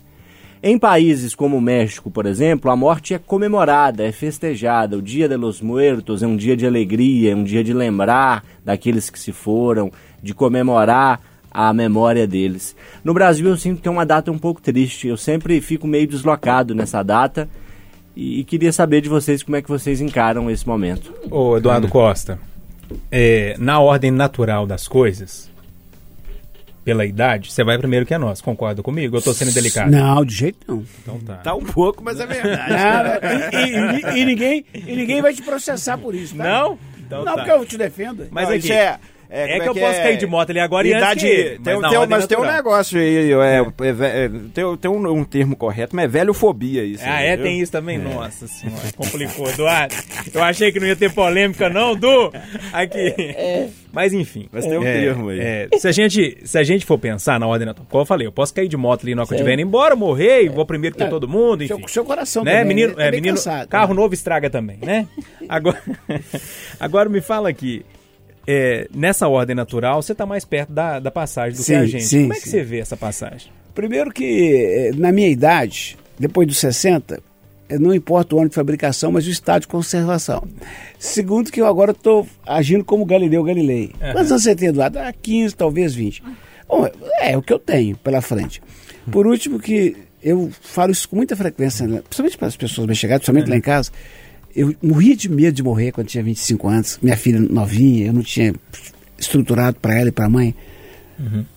[0.63, 4.99] Em países como o México, por exemplo, a morte é comemorada, é festejada.
[4.99, 8.45] O Dia de los Muertos é um dia de alegria, é um dia de lembrar
[8.63, 9.91] daqueles que se foram,
[10.23, 11.19] de comemorar
[11.51, 12.77] a memória deles.
[13.03, 15.09] No Brasil eu sinto que é uma data um pouco triste.
[15.09, 17.49] Eu sempre fico meio deslocado nessa data
[18.17, 21.13] e, e queria saber de vocês como é que vocês encaram esse momento.
[21.31, 22.39] Ô, Eduardo Costa,
[23.11, 25.49] é, na ordem natural das coisas,
[26.85, 28.41] pela idade, você vai primeiro que a nós.
[28.41, 29.17] Concorda comigo?
[29.17, 29.91] Eu tô sendo delicado.
[29.91, 30.85] Não, de jeito não.
[31.03, 31.35] Então tá.
[31.37, 33.27] Tá um pouco, mas é verdade.
[33.55, 36.43] E, e- e ninguém, e ninguém vai te processar por isso, tá?
[36.43, 36.79] Não?
[36.99, 37.45] Então não, tá.
[37.45, 38.27] porque eu te defendo.
[38.31, 38.99] Mas Não, aqui, isso é,
[39.31, 41.81] é, como que eu posso cair de moto ali agora e antes Idade, que tem,
[41.81, 45.55] mas tem- mas tem um negócio aí, é, é é, tem, tem um, um termo
[45.55, 47.05] correto, mas é velhofobia isso.
[47.07, 47.37] Ah, aí, é?
[47.37, 47.45] viu?
[47.45, 47.99] Tem isso também?
[47.99, 49.49] Nossa senhora, complicou.
[49.49, 49.95] Eduardo,
[50.35, 52.33] eu achei que não ia ter polêmica não, Du.
[52.73, 53.15] Aqui.
[53.93, 54.49] Mas enfim.
[54.53, 55.41] Mas tem um é, termo aí.
[55.41, 58.27] é, se, a gente, se a gente for pensar na ordem natural, como eu falei,
[58.27, 60.49] eu posso cair de moto ali na hora que eu estiver indo embora, morrer, e
[60.49, 61.77] vou primeiro que todo mundo, enfim.
[61.79, 62.53] Seu, seu coração né?
[62.53, 64.01] também, menino, é, é, menino cansado, carro né?
[64.01, 65.07] novo estraga também, né?
[65.49, 65.83] Agora,
[66.79, 67.85] agora me fala aqui.
[68.47, 71.87] É, nessa ordem natural, você está mais perto da, da passagem do que a Sim,
[71.87, 72.05] gente.
[72.05, 72.51] sim, Como é que sim.
[72.51, 73.51] você vê essa passagem?
[73.75, 77.23] Primeiro que, eh, na minha idade, depois dos 60,
[77.69, 80.43] eh, não importa o ano de fabricação, mas o estado de conservação.
[80.99, 83.93] Segundo que eu agora estou agindo como Galileu Galilei.
[84.13, 84.99] Quantos anos você tem, Eduardo?
[84.99, 86.23] Ah, 15, talvez 20.
[86.69, 86.89] Bom,
[87.21, 88.61] é o que eu tenho pela frente.
[89.11, 92.03] Por último que eu falo isso com muita frequência, né?
[92.03, 93.91] principalmente para as pessoas mais chegadas, principalmente lá em casa,
[94.55, 96.99] eu morria de medo de morrer quando tinha 25 anos.
[97.03, 98.55] Minha filha novinha, eu não tinha
[99.19, 100.55] estruturado para ela e para a mãe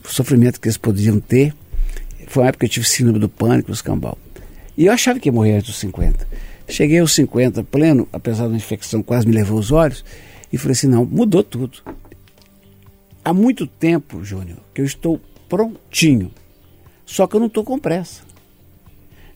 [0.04, 1.54] o sofrimento que eles poderiam ter.
[2.28, 4.18] Foi uma época que eu tive síndrome do pânico, o escambau.
[4.78, 6.28] E eu achava que ia morrer antes dos 50.
[6.68, 10.04] Cheguei aos 50 pleno, apesar da infecção quase me levou os olhos,
[10.52, 11.80] e falei assim, não, mudou tudo.
[13.24, 16.32] Há muito tempo, Júnior, que eu estou prontinho.
[17.06, 18.22] Só que eu não estou com pressa.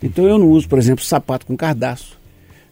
[0.01, 2.17] Então eu não uso, por exemplo, sapato com cardaço.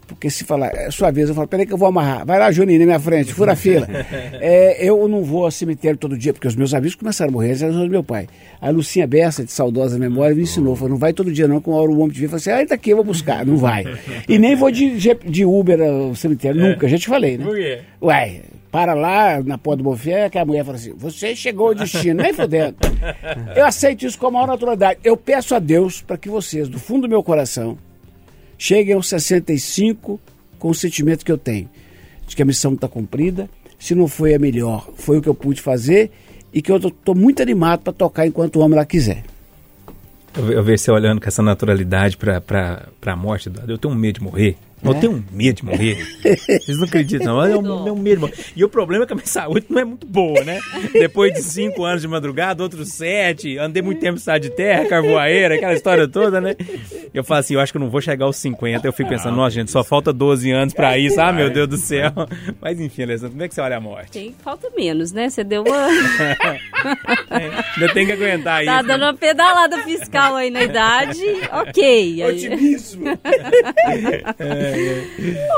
[0.08, 2.26] Porque se falar, é sua vez, eu falo, peraí que eu vou amarrar.
[2.26, 3.88] Vai lá, Juninho, na minha frente, fura a fila.
[4.38, 7.50] É, eu não vou ao cemitério todo dia, porque os meus amigos começaram a morrer,
[7.50, 8.28] eles eram do meu pai.
[8.62, 10.76] A Lucinha Bessa, de saudosa memória, me ensinou.
[10.76, 12.38] Falou, não vai todo dia não, que uma hora o homem te vê e fala
[12.38, 13.46] assim, ah, ele tá aqui, eu vou buscar.
[13.46, 13.86] Não vai.
[14.28, 17.46] E nem vou de, de, Uber ao cemitério, nunca, já te falei, né?
[17.46, 17.80] Por quê?
[18.02, 18.42] Ué,
[18.76, 22.22] para lá na porta do Bonfé, que a mulher fala assim: você chegou ao destino,
[22.22, 22.76] nem fudendo.
[23.56, 25.00] Eu aceito isso com a maior naturalidade.
[25.02, 27.78] Eu peço a Deus para que vocês, do fundo do meu coração,
[28.58, 30.20] cheguem aos 65
[30.60, 31.70] com o sentimento que eu tenho,
[32.28, 33.50] de que a missão está cumprida.
[33.78, 36.12] Se não foi a melhor, foi o que eu pude fazer
[36.54, 39.24] e que eu estou muito animado para tocar enquanto o homem lá quiser.
[40.36, 43.52] Eu, eu vejo você olhando com essa naturalidade pra, pra morte.
[43.68, 44.58] Eu tenho medo de morrer.
[44.86, 45.00] Eu É?
[45.00, 45.98] tenho um medo de morrer.
[46.48, 47.46] Vocês não acreditam, não.
[47.46, 48.34] Eu tenho um medo de morrer.
[48.56, 50.60] E o problema é que a minha saúde não é muito boa, né?
[50.94, 54.86] Depois de cinco anos de madrugada, outros sete, andei muito tempo em estado de terra,
[54.88, 56.56] carvoaeira, aquela história toda, né?
[57.14, 58.86] Eu falo assim, eu acho que eu não vou chegar aos 50.
[58.88, 61.20] Eu fico pensando, nossa, gente, só falta 12 anos pra isso.
[61.20, 62.12] Ah, meu Deus do céu.
[62.62, 64.12] Mas enfim, Alessandro, como é que você olha a morte?
[64.12, 65.30] Tem, falta menos, né?
[65.30, 65.88] Você deu uma.
[67.30, 68.72] Ainda tem que aguentar isso.
[68.72, 71.20] tá dando uma pedalada fiscal aí na idade.
[71.52, 71.84] Ok.
[72.22, 72.24] Aí...
[72.36, 73.06] Otimismo.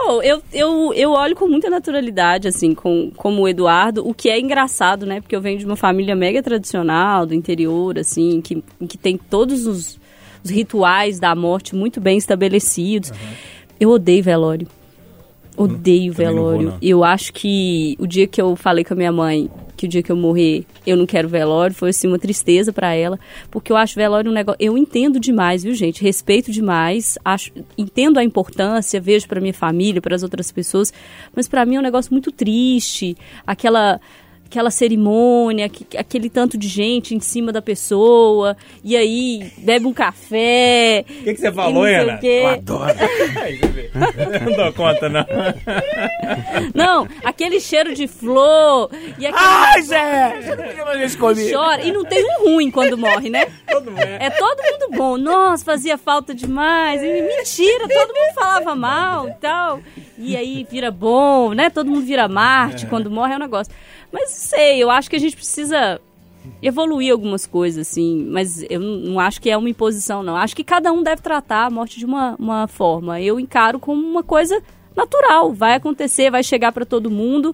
[0.05, 4.29] Pô, eu, eu, eu olho com muita naturalidade, assim, com, como o Eduardo, o que
[4.29, 5.21] é engraçado, né?
[5.21, 9.65] Porque eu venho de uma família mega tradicional, do interior, assim, que, que tem todos
[9.65, 9.99] os,
[10.43, 13.11] os rituais da morte muito bem estabelecidos.
[13.79, 14.67] Eu odeio velório.
[15.55, 16.69] Odeio também não vou, velório.
[16.69, 16.77] não.
[16.81, 20.01] eu acho que o dia que eu falei com a minha mãe que o dia
[20.01, 23.19] que eu morrer eu não quero velório foi assim uma tristeza pra ela,
[23.51, 24.57] porque eu acho velório um negócio.
[24.59, 26.01] Eu entendo demais, viu, gente?
[26.01, 30.91] Respeito demais, acho, entendo a importância, vejo pra minha família, para as outras pessoas,
[31.35, 34.01] mas pra mim é um negócio muito triste, aquela
[34.47, 39.93] aquela cerimônia, aque- aquele tanto de gente em cima da pessoa, e aí bebe um
[39.93, 41.03] café.
[41.07, 42.19] O que, que você falou, Ana?
[42.23, 42.93] Eu adoro.
[44.45, 45.25] não dou conta, não.
[46.73, 50.33] Não, aquele cheiro de flor e aquele Ai, Zé!
[51.51, 51.83] Chora.
[51.83, 53.47] E não tem um ruim quando morre, né?
[53.69, 54.25] Todo mundo é.
[54.25, 55.17] É todo mundo bom.
[55.17, 57.01] Nossa, fazia falta demais.
[57.03, 59.79] E mentira, todo mundo falava mal e tal.
[60.17, 61.69] E aí vira bom, né?
[61.69, 63.73] Todo mundo vira Marte quando morre, é um negócio.
[64.11, 65.99] Mas sei, eu acho que a gente precisa
[66.61, 68.25] evoluir algumas coisas, assim.
[68.29, 70.35] Mas eu não acho que é uma imposição, não.
[70.35, 73.21] Acho que cada um deve tratar a morte de uma, uma forma.
[73.21, 74.61] Eu encaro como uma coisa
[74.95, 75.53] natural.
[75.53, 77.53] Vai acontecer, vai chegar pra todo mundo.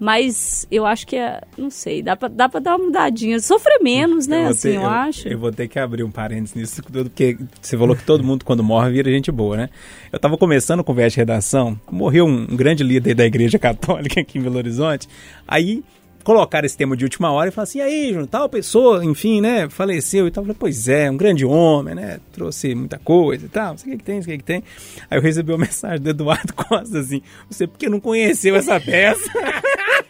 [0.00, 1.42] Mas eu acho que é.
[1.58, 3.38] Não sei, dá pra, dá pra dar uma mudadinha.
[3.38, 4.44] Sofrer menos, né?
[4.44, 5.28] vou assim, ter- eu, acho.
[5.28, 8.42] Eu vou ter que abrir um parênteses nisso tudo, porque você falou que todo mundo,
[8.42, 9.68] quando morre, vira gente boa, né?
[10.10, 14.20] Eu tava começando com conversa de redação, morreu um, um grande líder da igreja católica
[14.20, 15.06] aqui em Belo Horizonte,
[15.46, 15.84] aí
[16.24, 19.40] colocaram esse tema de última hora e falaram assim, e aí, João, tal pessoa, enfim,
[19.40, 20.42] né, faleceu e tal.
[20.42, 23.88] Eu falei, pois é, um grande homem, né, trouxe muita coisa e tal, não sei
[23.88, 24.62] o que que tem, não sei o que que tem.
[25.10, 29.30] Aí eu recebi uma mensagem do Eduardo Costa assim, você porque não conheceu essa peça?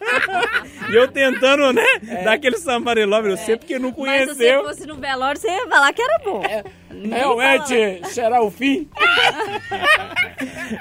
[0.90, 1.84] E eu tentando, né,
[2.24, 3.92] dar aquele sambarelove, eu sei porque não É.
[3.96, 4.64] Mas se você conheceu.
[4.64, 6.42] fosse no velório, você ia falar que era bom.
[6.42, 8.88] Ninguém Realmente, será o fim?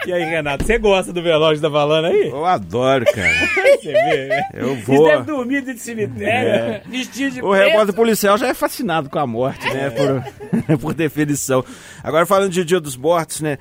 [0.06, 2.30] E aí, Renato, você gosta do velório tá falando aí?
[2.30, 3.50] Eu adoro, cara.
[3.80, 4.50] Você vê, né?
[4.54, 5.08] Eu Você vou.
[5.08, 9.28] deve dormir dentro de cemitério, vestido de O repórter policial já é fascinado com a
[9.28, 9.90] morte, né?
[9.90, 11.64] Por, por definição.
[12.04, 13.58] Agora, falando de Dia dos Mortos, né?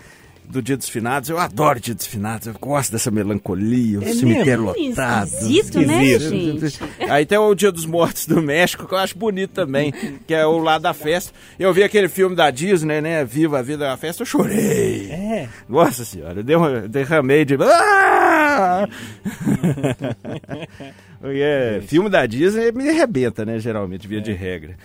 [0.50, 4.14] Do Dia dos Finados, eu adoro Dia dos Finados, eu gosto dessa melancolia, o É
[4.14, 4.88] cemitério falando.
[4.88, 5.26] lotado.
[5.28, 6.68] Esquisito, né, Esquisito.
[6.68, 7.10] gente?
[7.10, 9.92] Aí tem o Dia dos Mortos do México, que eu acho bonito também,
[10.26, 11.32] que é o lado da festa.
[11.58, 13.24] Eu vi aquele filme da Disney, né?
[13.26, 15.10] Viva a Vida da Festa, eu chorei.
[15.10, 15.48] É.
[15.68, 17.56] Nossa senhora, eu derra- derramei de.
[17.62, 18.88] Ah!
[21.24, 23.58] é, filme da Disney me arrebenta, né?
[23.58, 24.76] Geralmente, via de regra.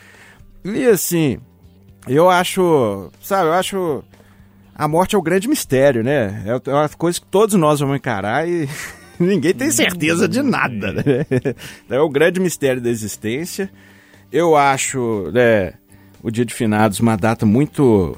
[0.65, 1.39] E assim,
[2.07, 3.09] eu acho.
[3.21, 4.03] Sabe, eu acho.
[4.75, 6.43] A morte é o grande mistério, né?
[6.45, 8.67] É uma coisa que todos nós vamos encarar e
[9.19, 11.25] ninguém tem certeza de nada, né?
[11.85, 13.69] Então, é o grande mistério da existência.
[14.31, 15.73] Eu acho, né,
[16.23, 18.17] o Dia de Finados uma data muito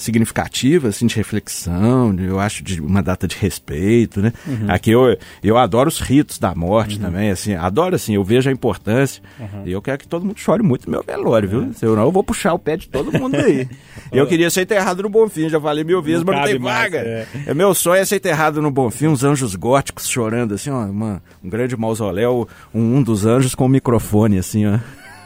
[0.00, 4.32] significativa, assim, de reflexão, eu acho de uma data de respeito, né?
[4.68, 8.52] Aqui eu, eu adoro os ritos da morte também, assim, adoro, assim, eu vejo a
[8.52, 9.22] importância
[9.64, 11.72] e eu quero que todo mundo chore muito no meu velório, viu?
[11.74, 13.68] Se eu não, eu vou puxar o pé de todo mundo aí.
[14.12, 16.82] eu queria ser enterrado no Bonfim, já falei mil vezes, Não mas não tem mais,
[16.92, 16.98] vaga.
[16.98, 17.26] é.
[17.46, 21.22] É, meu sonho é ser enterrado no Bonfim, uns anjos góticos chorando, assim, ó, uma-
[21.44, 24.78] um grande mausoléu, um, um dos anjos com um microfone, assim, ó.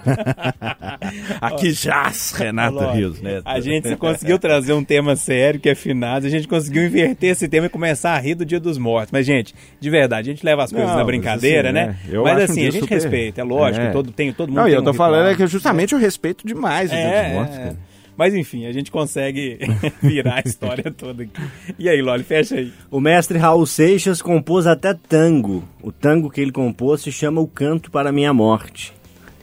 [1.40, 2.78] Aqui jaz, Renato.
[2.92, 3.40] Rios, né?
[3.44, 7.48] A gente conseguiu trazer um tema sério, que é finados, a gente conseguiu inverter esse
[7.48, 9.10] tema e começar a rir do Dia dos Mortos.
[9.12, 11.86] Mas, gente, de verdade, a gente leva as coisas Não, na mas brincadeira, assim, né?
[11.86, 11.96] né?
[12.10, 13.90] Eu Mas acho um assim, dia a gente super- respeita, é lógico, É.
[13.90, 15.32] todo, tem, todo mundo Não, e tem eu um tô falando ritual.
[15.34, 17.58] é que justamente eu respeito demais o Dia É, dos Mortos, é.
[17.58, 17.76] cara.
[18.16, 19.58] Mas enfim, a gente consegue
[20.00, 21.32] virar a história toda aqui.
[21.76, 22.72] E aí, Loli, fecha aí.
[22.88, 25.64] O mestre Raul Seixas compôs até tango.
[25.82, 28.92] O tango que ele compôs se chama O Canto para Minha Morte.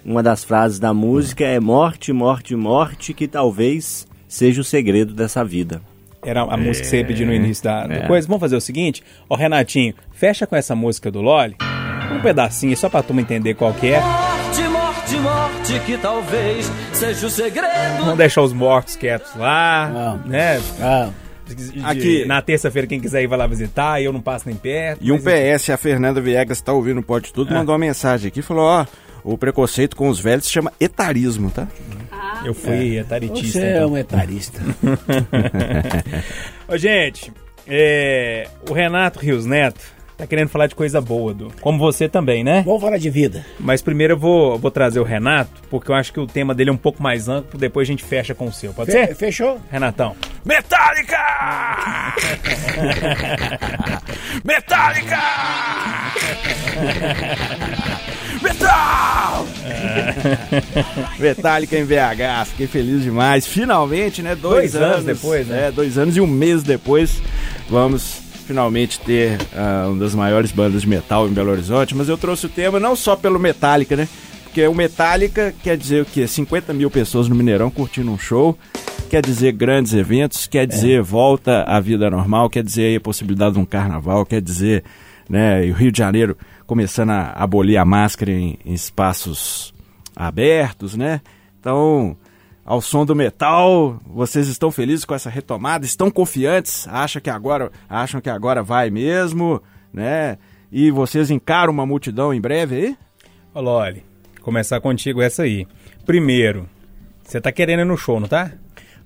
[0.04, 5.44] Uma das frases da música é morte, morte, morte, que talvez seja o segredo dessa
[5.44, 5.82] vida.
[6.24, 8.28] Era a música que você ia pedir no início da, da coisa.
[8.28, 11.56] Vamos fazer o seguinte, ó Renatinho, fecha com essa música do Loli,
[12.16, 14.00] um pedacinho só pra turma entender qual que é.
[14.02, 18.00] Morte, morte, morte, que talvez seja o segredo.
[18.00, 20.26] Vamos deixar os mortos quietos lá, Vamos.
[20.28, 20.60] né?
[21.48, 25.00] De- Aqui- Na terça-feira, quem quiser ir vai lá visitar, eu não passo nem perto.
[25.04, 25.18] E um.
[25.20, 28.86] PS, a Fernanda Viegas tá ouvindo o Pode Tudo, mandou uma mensagem aqui, falou, ó,
[29.24, 31.68] o preconceito com os velhos se chama etarismo, tá?
[32.44, 33.60] Eu fui etaritista.
[33.60, 33.92] você é então.
[33.92, 34.60] um etarista.
[36.68, 37.32] Ô, gente,
[37.68, 39.80] é, o Renato Rios Neto
[40.18, 41.52] tá querendo falar de coisa boa, Du.
[41.62, 42.64] Como você também, né?
[42.66, 43.46] Vamos falar de vida.
[43.60, 46.70] Mas primeiro eu vou, vou trazer o Renato, porque eu acho que o tema dele
[46.70, 48.74] é um pouco mais amplo, depois a gente fecha com o seu.
[48.74, 49.16] Pode Fe- ser?
[49.16, 49.60] Fechou?
[49.72, 50.16] Renatão.
[50.46, 51.18] Metallica!
[54.44, 55.20] Metallica!
[58.42, 59.48] Metal!
[61.20, 63.46] Metallica em VH, fiquei feliz demais.
[63.46, 64.36] Finalmente, né?
[64.36, 65.68] Dois, Dois anos depois, né?
[65.68, 67.22] É, dois anos e um mês depois,
[67.70, 71.96] vamos finalmente ter ah, uma das maiores bandas de metal em Belo Horizonte.
[71.96, 74.08] Mas eu trouxe o tema não só pelo Metallica, né?
[74.44, 76.28] Porque o Metallica quer dizer o quê?
[76.28, 78.58] 50 mil pessoas no Mineirão curtindo um show.
[79.10, 83.54] Quer dizer grandes eventos, quer dizer volta à vida normal, quer dizer aí a possibilidade
[83.54, 84.84] de um carnaval, quer dizer
[85.30, 89.74] né, e o Rio de Janeiro começando a abolir a máscara em, em espaços
[90.16, 91.22] abertos, né?
[91.60, 92.16] Então,
[92.66, 95.86] ao som do metal, vocês estão felizes com essa retomada?
[95.86, 96.88] Estão confiantes?
[96.88, 99.62] Acham que agora, acham que agora vai mesmo,
[99.94, 100.38] né?
[100.72, 102.98] E vocês encaram uma multidão em breve aí?
[103.54, 104.06] Ô, Loli,
[104.42, 105.68] começar contigo essa aí.
[106.06, 106.70] Primeiro,
[107.24, 108.52] você tá querendo ir no show, não tá?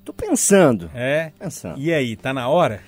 [0.04, 0.88] Tô pensando.
[0.94, 1.32] É.
[1.38, 1.78] Pensando.
[1.80, 2.80] E aí, tá na hora?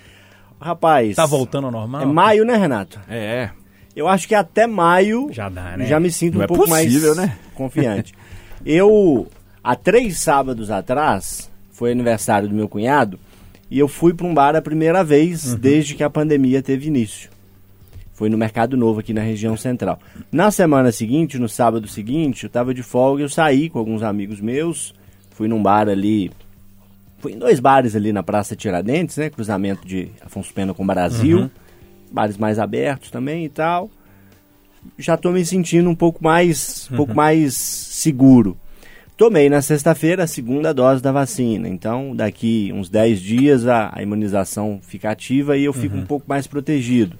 [0.61, 1.17] Rapaz.
[1.17, 2.03] Tá voltando ao normal?
[2.03, 3.01] É maio, né, Renato?
[3.09, 3.51] É.
[3.99, 5.87] Eu acho que até maio Já dá, né?
[5.87, 7.37] já me sinto Não um é pouco possível, mais né?
[7.55, 8.15] confiante.
[8.65, 9.27] Eu,
[9.63, 13.19] há três sábados atrás, foi aniversário do meu cunhado,
[13.71, 15.59] e eu fui para um bar a primeira vez Uhum.
[15.59, 17.31] desde que a pandemia teve início.
[18.15, 19.99] Foi no Mercado Novo, aqui na região central.
[20.33, 24.41] Na semana seguinte, no sábado seguinte, eu estava de folga, eu saí com alguns amigos
[24.41, 24.93] meus,
[25.31, 26.31] fui num bar ali,
[27.19, 31.39] fui em dois bares ali na Praça Tiradentes, né, cruzamento de Afonso Pena com Brasil,
[31.43, 31.51] Uhum.
[32.11, 33.91] Bares mais abertos também e tal.
[34.99, 38.57] Já tô me sentindo um pouco mais, um pouco mais seguro.
[39.17, 44.01] Tomei na sexta-feira a segunda dose da vacina, então daqui uns 10 dias a, a
[44.01, 47.17] imunização fica ativa e eu fico um pouco mais protegido.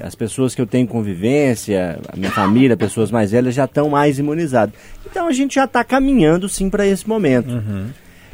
[0.00, 4.20] As pessoas que eu tenho convivência, a minha família, pessoas mais velhas já estão mais
[4.20, 4.72] imunizadas.
[5.10, 7.50] Então a gente já está caminhando sim para esse momento.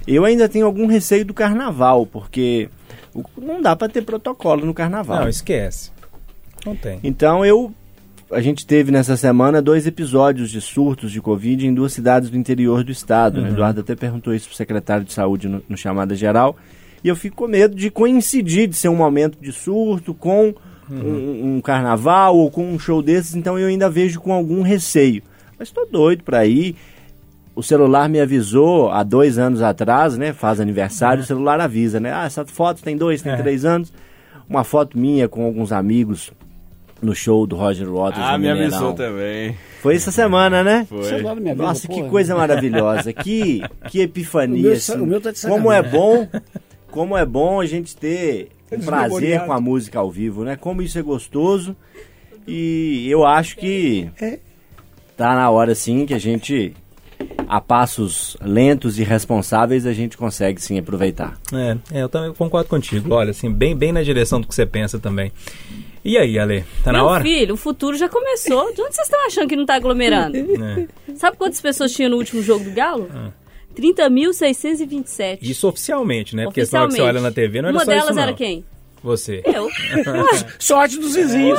[0.06, 2.68] Eu ainda tenho algum receio do carnaval, porque
[3.36, 5.20] não dá para ter protocolo no carnaval.
[5.20, 5.90] Não, esquece.
[6.64, 6.98] Não tem.
[7.02, 7.72] Então eu
[8.30, 12.36] a gente teve nessa semana dois episódios de surtos de Covid em duas cidades do
[12.36, 13.40] interior do estado.
[13.40, 13.48] né?
[13.48, 16.56] O Eduardo até perguntou isso pro secretário de saúde no, no chamada geral.
[17.02, 20.54] E eu fico com medo de coincidir de ser um momento de surto com
[20.90, 25.22] um, um carnaval ou com um show desses, então eu ainda vejo com algum receio.
[25.58, 26.74] Mas estou doido para ir.
[27.56, 30.32] O celular me avisou há dois anos atrás, né?
[30.32, 32.12] Faz aniversário, o celular avisa, né?
[32.12, 33.36] Ah, essa foto tem dois, tem É.
[33.36, 33.92] três anos.
[34.48, 36.32] Uma foto minha com alguns amigos
[37.00, 38.64] no show do Roger Waters Ah, me Mineirão.
[38.76, 39.56] avisou também.
[39.80, 40.86] Foi essa semana, né?
[40.88, 40.98] Foi.
[41.26, 43.12] Avisa, Nossa, que coisa maravilhosa.
[43.12, 45.00] Que, que O epifania, meu, assim.
[45.00, 46.00] o meu tá de Como é sacanagem.
[46.00, 46.28] bom,
[46.90, 50.56] como é bom a gente ter um Eles prazer com a música ao vivo, né?
[50.56, 51.76] Como isso é gostoso.
[52.48, 54.38] E eu acho que É.
[55.16, 56.74] tá na hora, sim, que a gente,
[57.48, 61.38] a passos lentos e responsáveis, a gente consegue, sim, aproveitar.
[61.52, 63.12] É, é, eu também concordo contigo.
[63.14, 65.32] Olha, assim, bem, bem na direção do que você pensa também.
[66.04, 67.24] E aí, Ale, tá na Meu hora?
[67.24, 68.72] filho, o futuro já começou.
[68.74, 70.36] De onde vocês estão achando que não tá aglomerando?
[70.36, 70.86] É.
[71.16, 73.08] Sabe quantas pessoas tinha no último jogo do Galo?
[73.10, 73.30] Ah.
[73.74, 75.38] 30.627.
[75.42, 76.44] Isso oficialmente, né?
[76.44, 78.64] Porque senão que você olha na TV não era Uma só delas isso, era quem?
[79.04, 79.42] Você.
[79.44, 79.68] Eu.
[80.58, 81.58] Sorte dos vizinhos.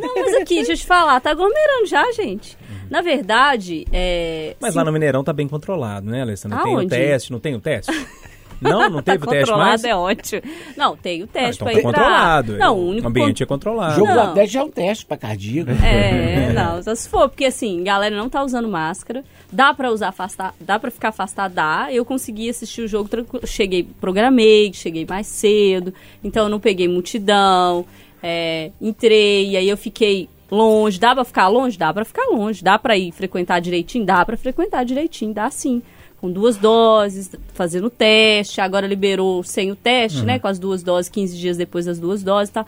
[0.00, 2.56] Não, mas aqui, deixa eu te falar, tá aglomerando já, gente.
[2.88, 4.56] Na verdade, é.
[4.58, 6.62] Mas sim, lá no Mineirão tá bem controlado, né, Alessandra?
[6.62, 7.92] Tem o teste, não tem o teste?
[8.60, 9.84] Não, não teve tá o teste controlado mais?
[9.84, 10.42] é ótimo.
[10.76, 12.02] Não, tem o Ah, teste então pra tá entrar.
[12.02, 12.56] controlado.
[12.58, 13.94] Não, o único O ambiente é con- controlado.
[13.96, 14.22] Jogo Não.
[14.30, 15.70] Atlético é um teste pra cardíaco.
[15.84, 20.08] É, não, só se for, porque assim, galera não tá usando máscara, dá pra usar
[20.08, 21.88] afastar, dá pra ficar afastado, dá.
[21.90, 25.92] Eu consegui assistir o jogo tranquilo, cheguei, programei, cheguei mais cedo,
[26.24, 27.84] então eu não peguei multidão,
[28.22, 31.76] é, entrei, e aí eu fiquei longe, dá pra ficar longe?
[31.76, 34.04] Dá pra ficar longe, dá pra ir frequentar direitinho?
[34.06, 35.82] Dá pra frequentar direitinho, dá sim.
[36.20, 40.38] Com duas doses, fazendo teste, agora liberou sem o teste, né?
[40.38, 42.64] Com as duas doses, 15 dias depois das duas doses, tá?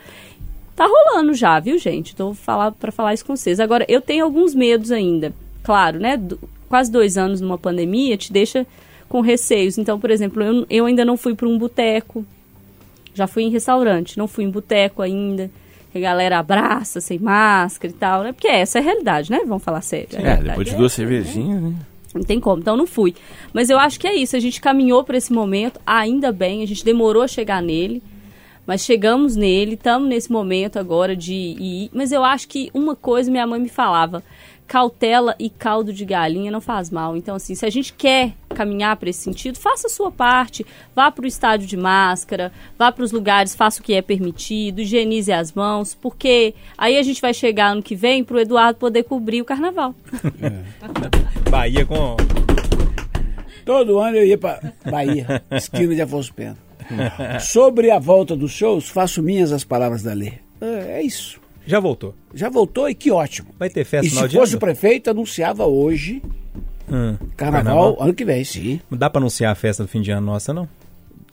[0.77, 2.15] Tá rolando já, viu, gente?
[2.15, 3.59] Tô falar para falar isso com vocês.
[3.59, 5.33] Agora, eu tenho alguns medos ainda.
[5.63, 6.17] Claro, né?
[6.17, 6.39] Do-
[6.69, 8.67] quase dois anos numa pandemia te deixa
[9.09, 9.77] com receios.
[9.79, 12.25] Então, por exemplo, eu, eu ainda não fui para um boteco.
[13.15, 15.51] Já fui em restaurante, não fui em boteco ainda.
[15.91, 18.33] Que a galera abraça sem máscara e tal, né?
[18.33, 19.41] Porque essa é a realidade, né?
[19.47, 20.09] Vamos falar sério.
[20.19, 21.75] É, depois de é duas cervejinhas, né?
[22.15, 23.15] Não tem como, então não fui.
[23.53, 26.67] Mas eu acho que é isso, a gente caminhou para esse momento, ainda bem, a
[26.67, 28.03] gente demorou a chegar nele,
[28.67, 31.91] mas chegamos nele, estamos nesse momento agora de ir.
[31.91, 34.23] Mas eu acho que uma coisa minha mãe me falava:
[34.69, 37.17] cautela e caldo de galinha não faz mal.
[37.17, 40.65] Então, assim, se a gente quer caminhar para esse sentido, faça a sua parte,
[40.95, 44.81] vá para o estádio de máscara, vá para os lugares, faça o que é permitido,
[44.81, 48.79] higienize as mãos, porque aí a gente vai chegar ano que vem para o Eduardo
[48.79, 49.95] poder cobrir o carnaval.
[51.51, 52.17] Bahia com.
[53.65, 54.61] Todo ano eu ia pra
[54.91, 56.57] Bahia, esquina de Afonso Pena.
[57.41, 60.39] Sobre a volta dos shows, faço minhas as palavras da lei.
[60.61, 61.41] É, é isso.
[61.69, 62.15] Já voltou.
[62.35, 63.49] Já voltou e que ótimo.
[63.59, 66.23] Vai ter festa E se fosse o prefeito, anunciava hoje,
[66.91, 67.17] Hum.
[67.37, 68.81] carnaval, ano que vem, sim.
[68.91, 70.67] Não dá pra anunciar a festa do fim de ano nossa, não?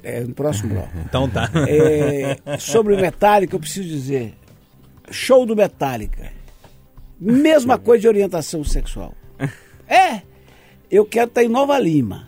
[0.03, 0.89] É, no próximo bloco.
[1.07, 1.49] Então tá.
[1.67, 4.33] É, sobre o Metallica, eu preciso dizer:
[5.09, 6.31] show do Metallica.
[7.19, 9.13] Mesma coisa de orientação sexual.
[9.87, 10.23] É,
[10.89, 12.27] eu quero estar em Nova Lima,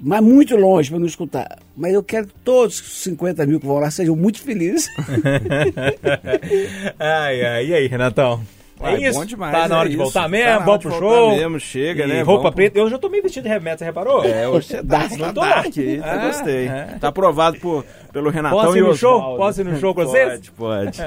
[0.00, 1.58] mas muito longe para não escutar.
[1.76, 4.88] Mas eu quero que todos os 50 mil que vão lá sejam muito felizes.
[6.98, 7.66] ai, ai.
[7.66, 8.40] E aí, Renatão?
[8.80, 9.18] Uai, é isso?
[9.18, 10.04] bom demais, Tá na hora é de isso.
[10.04, 10.46] voltar Tá mesmo?
[10.46, 11.30] na hora Vamos de pro show?
[11.36, 12.22] mesmo, chega, E né?
[12.22, 12.78] Roupa preta.
[12.78, 14.24] Eu já tô meio vestido de remédio, você reparou?
[14.24, 15.40] É, hoje você tá, Não tá tô?
[15.40, 16.68] dark tá, Ah, gostei.
[16.68, 16.84] é.
[17.00, 19.16] Tá aprovado por, pelo Renatão Posso ir e no show?
[19.16, 19.36] Osvaldo.
[19.38, 20.48] Posso ir no show com vocês?
[20.50, 20.98] Pode, pode.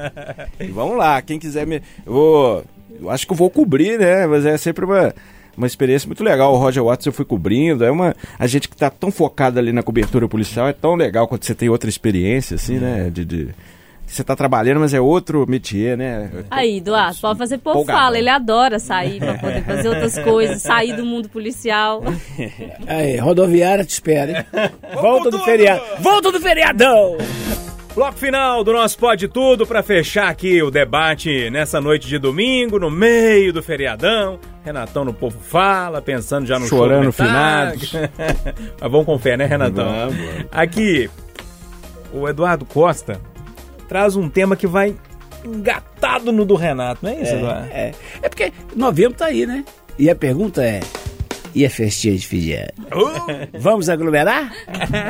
[0.73, 1.77] Vamos lá, quem quiser me...
[2.05, 2.63] Eu vou...
[2.99, 4.27] Eu acho que eu vou cobrir, né?
[4.27, 5.13] Mas é sempre uma...
[5.57, 6.53] Uma experiência muito legal.
[6.53, 7.83] O Roger Watts eu fui cobrindo.
[7.83, 8.15] É uma.
[8.39, 11.53] A gente que tá tão focado ali na cobertura policial é tão legal quando você
[11.53, 13.09] tem outra experiência, assim, né?
[13.13, 13.49] De, de-
[14.07, 16.29] Você tá trabalhando, mas é outro métier, né?
[16.49, 18.01] Aí, Eduardo, pode fazer por Empolgadão.
[18.01, 18.17] fala.
[18.17, 22.01] Ele adora sair pra poder fazer outras coisas, sair do mundo policial.
[22.87, 24.69] Aí, rodoviária te espera, hein?
[25.01, 25.81] Volta do feriado.
[25.99, 27.17] Volta do feriadão!
[27.93, 32.79] Bloco final do nosso Pode Tudo para fechar aqui o debate nessa noite de domingo,
[32.79, 34.39] no meio do feriadão.
[34.63, 38.11] Renatão no Povo Fala, pensando já no Chorando Metallica.
[38.79, 39.85] Mas vamos com fé, né, Renatão?
[39.85, 40.45] Vamos.
[40.51, 41.09] Aqui,
[42.13, 43.19] o Eduardo Costa
[43.87, 44.95] traz um tema que vai
[45.43, 47.67] engatado no do Renato, não é isso, Eduardo?
[47.71, 47.91] É,
[48.21, 49.65] é porque novembro tá aí, né?
[49.97, 50.79] E a pergunta é:
[51.53, 52.71] e a festinha de fim de ano?
[53.57, 54.53] Vamos aglomerar?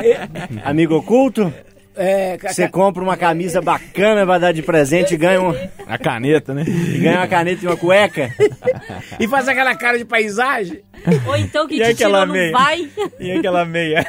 [0.64, 1.52] Amigo oculto,
[1.94, 5.54] É, você compra uma camisa bacana, vai dar de presente e ganha, um,
[5.86, 6.64] A caneta, né?
[6.66, 8.30] e ganha uma caneta e uma cueca.
[9.20, 10.82] e faz aquela cara de paisagem.
[11.26, 12.52] Ou então que E te aquela tirou não meia?
[12.52, 12.88] vai.
[13.20, 14.06] E aquela meia?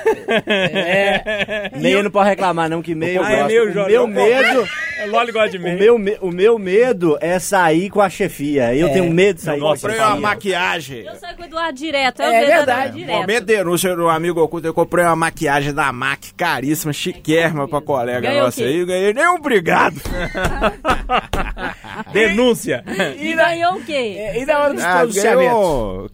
[1.79, 3.91] Meia não pode reclamar, não, que meia eu Ah, é meu, o Jorge.
[3.91, 4.67] meu medo.
[4.99, 5.75] É Loli gosta de O meia.
[5.75, 8.73] meu, me- o meu medo é sair com a chefia.
[8.75, 10.13] Eu tenho medo de sair Nossa, com a Comprei chefia.
[10.13, 10.99] uma maquiagem.
[11.05, 12.21] Eu saio com o Eduardo direto.
[12.21, 12.97] É, É o verdadeiro verdade.
[12.97, 13.17] direto.
[13.17, 17.81] Momento de denúncia do amigo oculto, eu comprei uma maquiagem da MAC caríssima, chiquérrima pra
[17.81, 18.85] colega Ganhou nossa o aí.
[18.85, 19.95] Ganhei nem um obrigado.
[22.13, 22.83] Denúncia.
[23.19, 24.15] E ganhou o quê?
[24.17, 25.43] É, e na hora dos Ah, pronunciamentos?
[25.45, 26.09] ganhou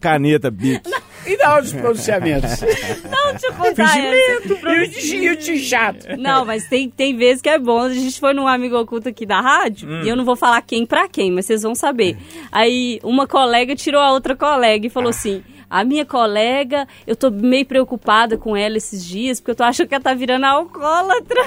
[1.26, 2.60] E hora dos pronunciamentos?
[3.10, 4.06] Não, deixa eu contar essa.
[4.06, 4.48] e
[4.82, 6.06] o de- e o chato?
[6.18, 7.80] Não, mas tem, tem vezes que é bom.
[7.82, 10.02] A gente foi num amigo oculto aqui da rádio, Hum.
[10.02, 12.16] e eu não vou falar quem pra quem, mas vocês vão saber.
[12.50, 17.30] Aí uma colega tirou a outra colega e falou assim: A minha colega, eu tô
[17.30, 21.40] meio preocupada com ela esses dias, porque eu tô achando que ela tá virando alcoólatra.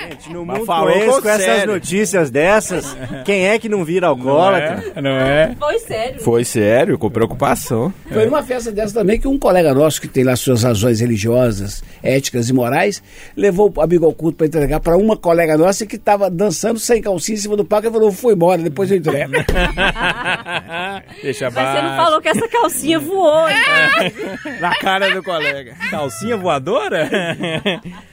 [0.00, 1.74] Gente, no mundo falou com, com essas sério.
[1.74, 2.96] notícias dessas,
[3.26, 4.82] quem é que não vira alcoólatra?
[5.00, 5.54] Não é?
[5.58, 6.20] Foi sério.
[6.22, 7.92] Foi sério, com preocupação.
[8.10, 11.84] Foi numa festa dessa também que um colega nosso, que tem lá suas razões religiosas,
[12.02, 13.02] éticas e morais,
[13.36, 17.36] levou o amigo oculto para entregar para uma colega nossa que estava dançando sem calcinha
[17.36, 19.32] em cima do palco e falou: foi embora, depois eu entrego.
[21.22, 23.48] Deixa Mas você não falou que essa calcinha voou.
[23.48, 23.56] hein?
[24.60, 25.74] Na cara do colega.
[25.90, 27.08] Calcinha voadora?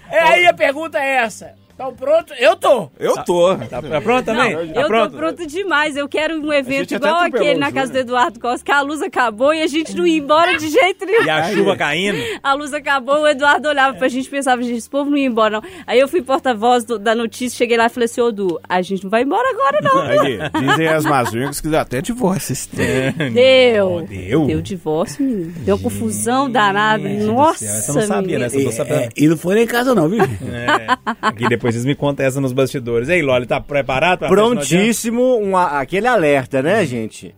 [0.09, 2.35] é, aí a pergunta é essa: estão prontos?
[2.37, 2.89] Eu tô.
[2.99, 3.55] Eu tô.
[3.69, 4.53] Tá, tá pronto também?
[4.53, 5.11] Não, tá eu pronto?
[5.11, 5.95] tô pronto demais.
[5.95, 9.01] Eu quero um evento gente igual aquele na casa do Eduardo Costa, que a luz
[9.01, 11.23] acabou e a gente não ia embora de jeito nenhum.
[11.23, 12.17] E a chuva caindo?
[12.43, 15.25] A luz acabou, o Eduardo olhava pra gente e pensava, gente, esse povo não ia
[15.27, 15.69] embora, não.
[15.87, 19.03] Aí eu fui porta-voz da notícia, cheguei lá e falei assim, ô Du, a gente
[19.03, 20.01] não vai embora agora, não.
[20.01, 23.17] Aí, dizem as mazunhas que dá até divórcio esse tempo.
[23.33, 24.05] Deu.
[24.07, 24.45] Deu?
[24.45, 25.51] Deu divórcio, menino.
[25.59, 27.07] Deu confusão danada.
[27.07, 28.39] Nossa, Essa eu não sabia, menino.
[28.39, 28.47] né?
[28.47, 28.99] Eu tô E, sabendo.
[28.99, 30.23] é, e não foi nem em casa, não, viu?
[30.23, 30.87] É.
[31.21, 33.09] Aqui depois vocês me contam essa nos bastidores.
[33.09, 34.27] Ei, Loli, tá preparado?
[34.27, 37.35] Prontíssimo, um aquele alerta, né, gente?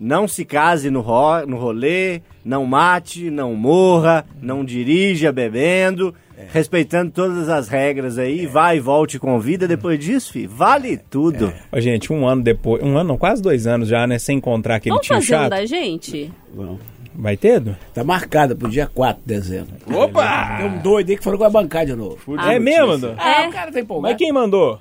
[0.00, 6.14] não se case no, ro no rolê, não mate, não morra, não dirija bebendo,
[6.48, 9.68] respeitando todas as regras aí, vai e volte com vida.
[9.68, 11.52] Depois disso, fi, vale tudo.
[11.70, 14.18] Ô, gente, um ano depois, um ano, não, quase dois anos já, né?
[14.18, 15.50] Sem encontrar aquele Vamos tio fazer um chato.
[15.50, 16.32] da gente?
[16.54, 16.78] Bom,
[17.14, 17.76] Vai ter, Edu?
[17.92, 19.74] tá marcada pro dia 4 de dezembro.
[19.92, 20.56] Opa!
[20.58, 22.18] Tem um doido aí que falou que vai bancar de novo.
[22.38, 23.14] é mesmo, Edu?
[23.18, 23.48] Ah, É.
[23.48, 24.12] o cara tá empolgado.
[24.12, 24.78] Mas quem mandou?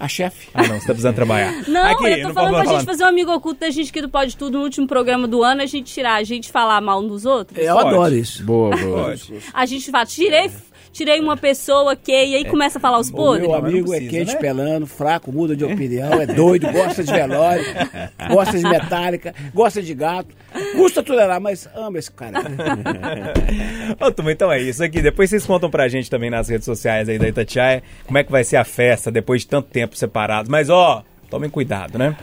[0.00, 0.48] A chefe.
[0.54, 1.52] Ah, não, você tá precisando trabalhar.
[1.66, 3.92] Não, Aqui, eu tô não falando pra falar- gente fazer um amigo oculto da gente
[3.92, 6.80] que do Pode Tudo no último programa do ano, a gente tirar, a gente falar
[6.80, 7.58] mal uns dos outros.
[7.58, 7.88] Eu Pode.
[7.88, 8.44] adoro isso.
[8.44, 9.04] Boa, boa.
[9.08, 9.34] Pode.
[9.52, 10.50] A gente fala, tirei,
[10.92, 13.48] tirei uma pessoa que, e aí começa a falar os O podres.
[13.48, 14.40] meu amigo é precisa, quente né?
[14.40, 17.64] pelando, fraco, muda de opinião, é doido, gosta de velório,
[18.30, 20.28] gosta de metálica, gosta de gato.
[20.76, 22.38] Custa tolerar, mas ama esse cara.
[24.00, 25.00] Ô, turma, então é isso aqui.
[25.02, 28.30] Depois vocês contam pra gente também nas redes sociais aí da Itatiaia como é que
[28.30, 30.50] vai ser a festa depois de tanto tempo separados.
[30.50, 32.16] Mas, ó, tomem cuidado, né?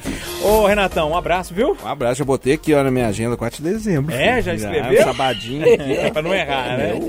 [0.43, 1.78] Ô, Renatão, um abraço, viu?
[1.84, 4.13] Um abraço, já botei aqui ó, na minha agenda 4 de dezembro.
[4.13, 5.03] É, já escreveu?
[5.03, 5.66] sabadinho.
[6.11, 6.99] pra não errar, né?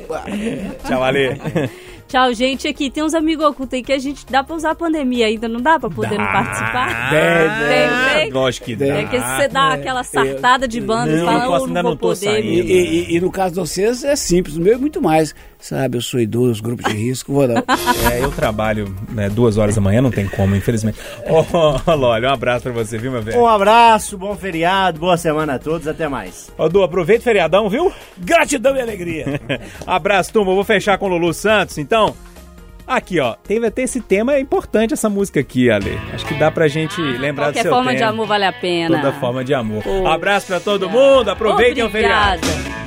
[0.87, 1.41] Tchau, Ale.
[2.09, 2.69] Tchau, gente.
[2.69, 5.49] Aqui tem uns amigos ocultos aí que a gente dá pra usar a pandemia ainda,
[5.49, 7.11] não dá pra poder não participar?
[7.11, 8.31] Tem, tem.
[8.33, 8.87] Lógico que dá.
[8.87, 11.91] É que você dá aquela sartada de banda e fala, "Oh, posso, não ainda vou
[11.93, 12.17] não tô poder.
[12.17, 12.47] saindo.
[12.49, 15.35] E, e- e no caso de vocês é simples, o meu é muito mais.
[15.59, 17.57] Sabe, eu sou idoso, grupo de risco, vou não.
[18.13, 20.99] É, eu trabalho né, duas horas da manhã, não tem como, infelizmente.
[21.29, 21.45] Ô,
[21.87, 23.41] oh, Lólio, um abraço pra você, viu, meu velho?
[23.41, 26.53] Um abraço, bom feriado, boa semana a todos, até mais.
[26.59, 27.91] Ô, Du, aproveita o feriadão, viu?
[28.19, 29.41] Gratidão e alegria.
[29.87, 30.53] Abraço, turma.
[30.53, 31.96] Eu vou fechar com o Lulu Santos, então.
[32.87, 35.99] Aqui, ó, teve até esse tema, é importante essa música aqui, Ale.
[36.15, 38.11] Acho que dá pra gente lembrar do Qualquer seu forma de tema.
[38.11, 38.97] amor vale a pena.
[38.97, 39.83] Toda forma de amor.
[39.83, 40.07] Pô.
[40.07, 42.47] Abraço pra todo mundo, aproveitem o feriado.
[42.47, 42.86] Obrigada.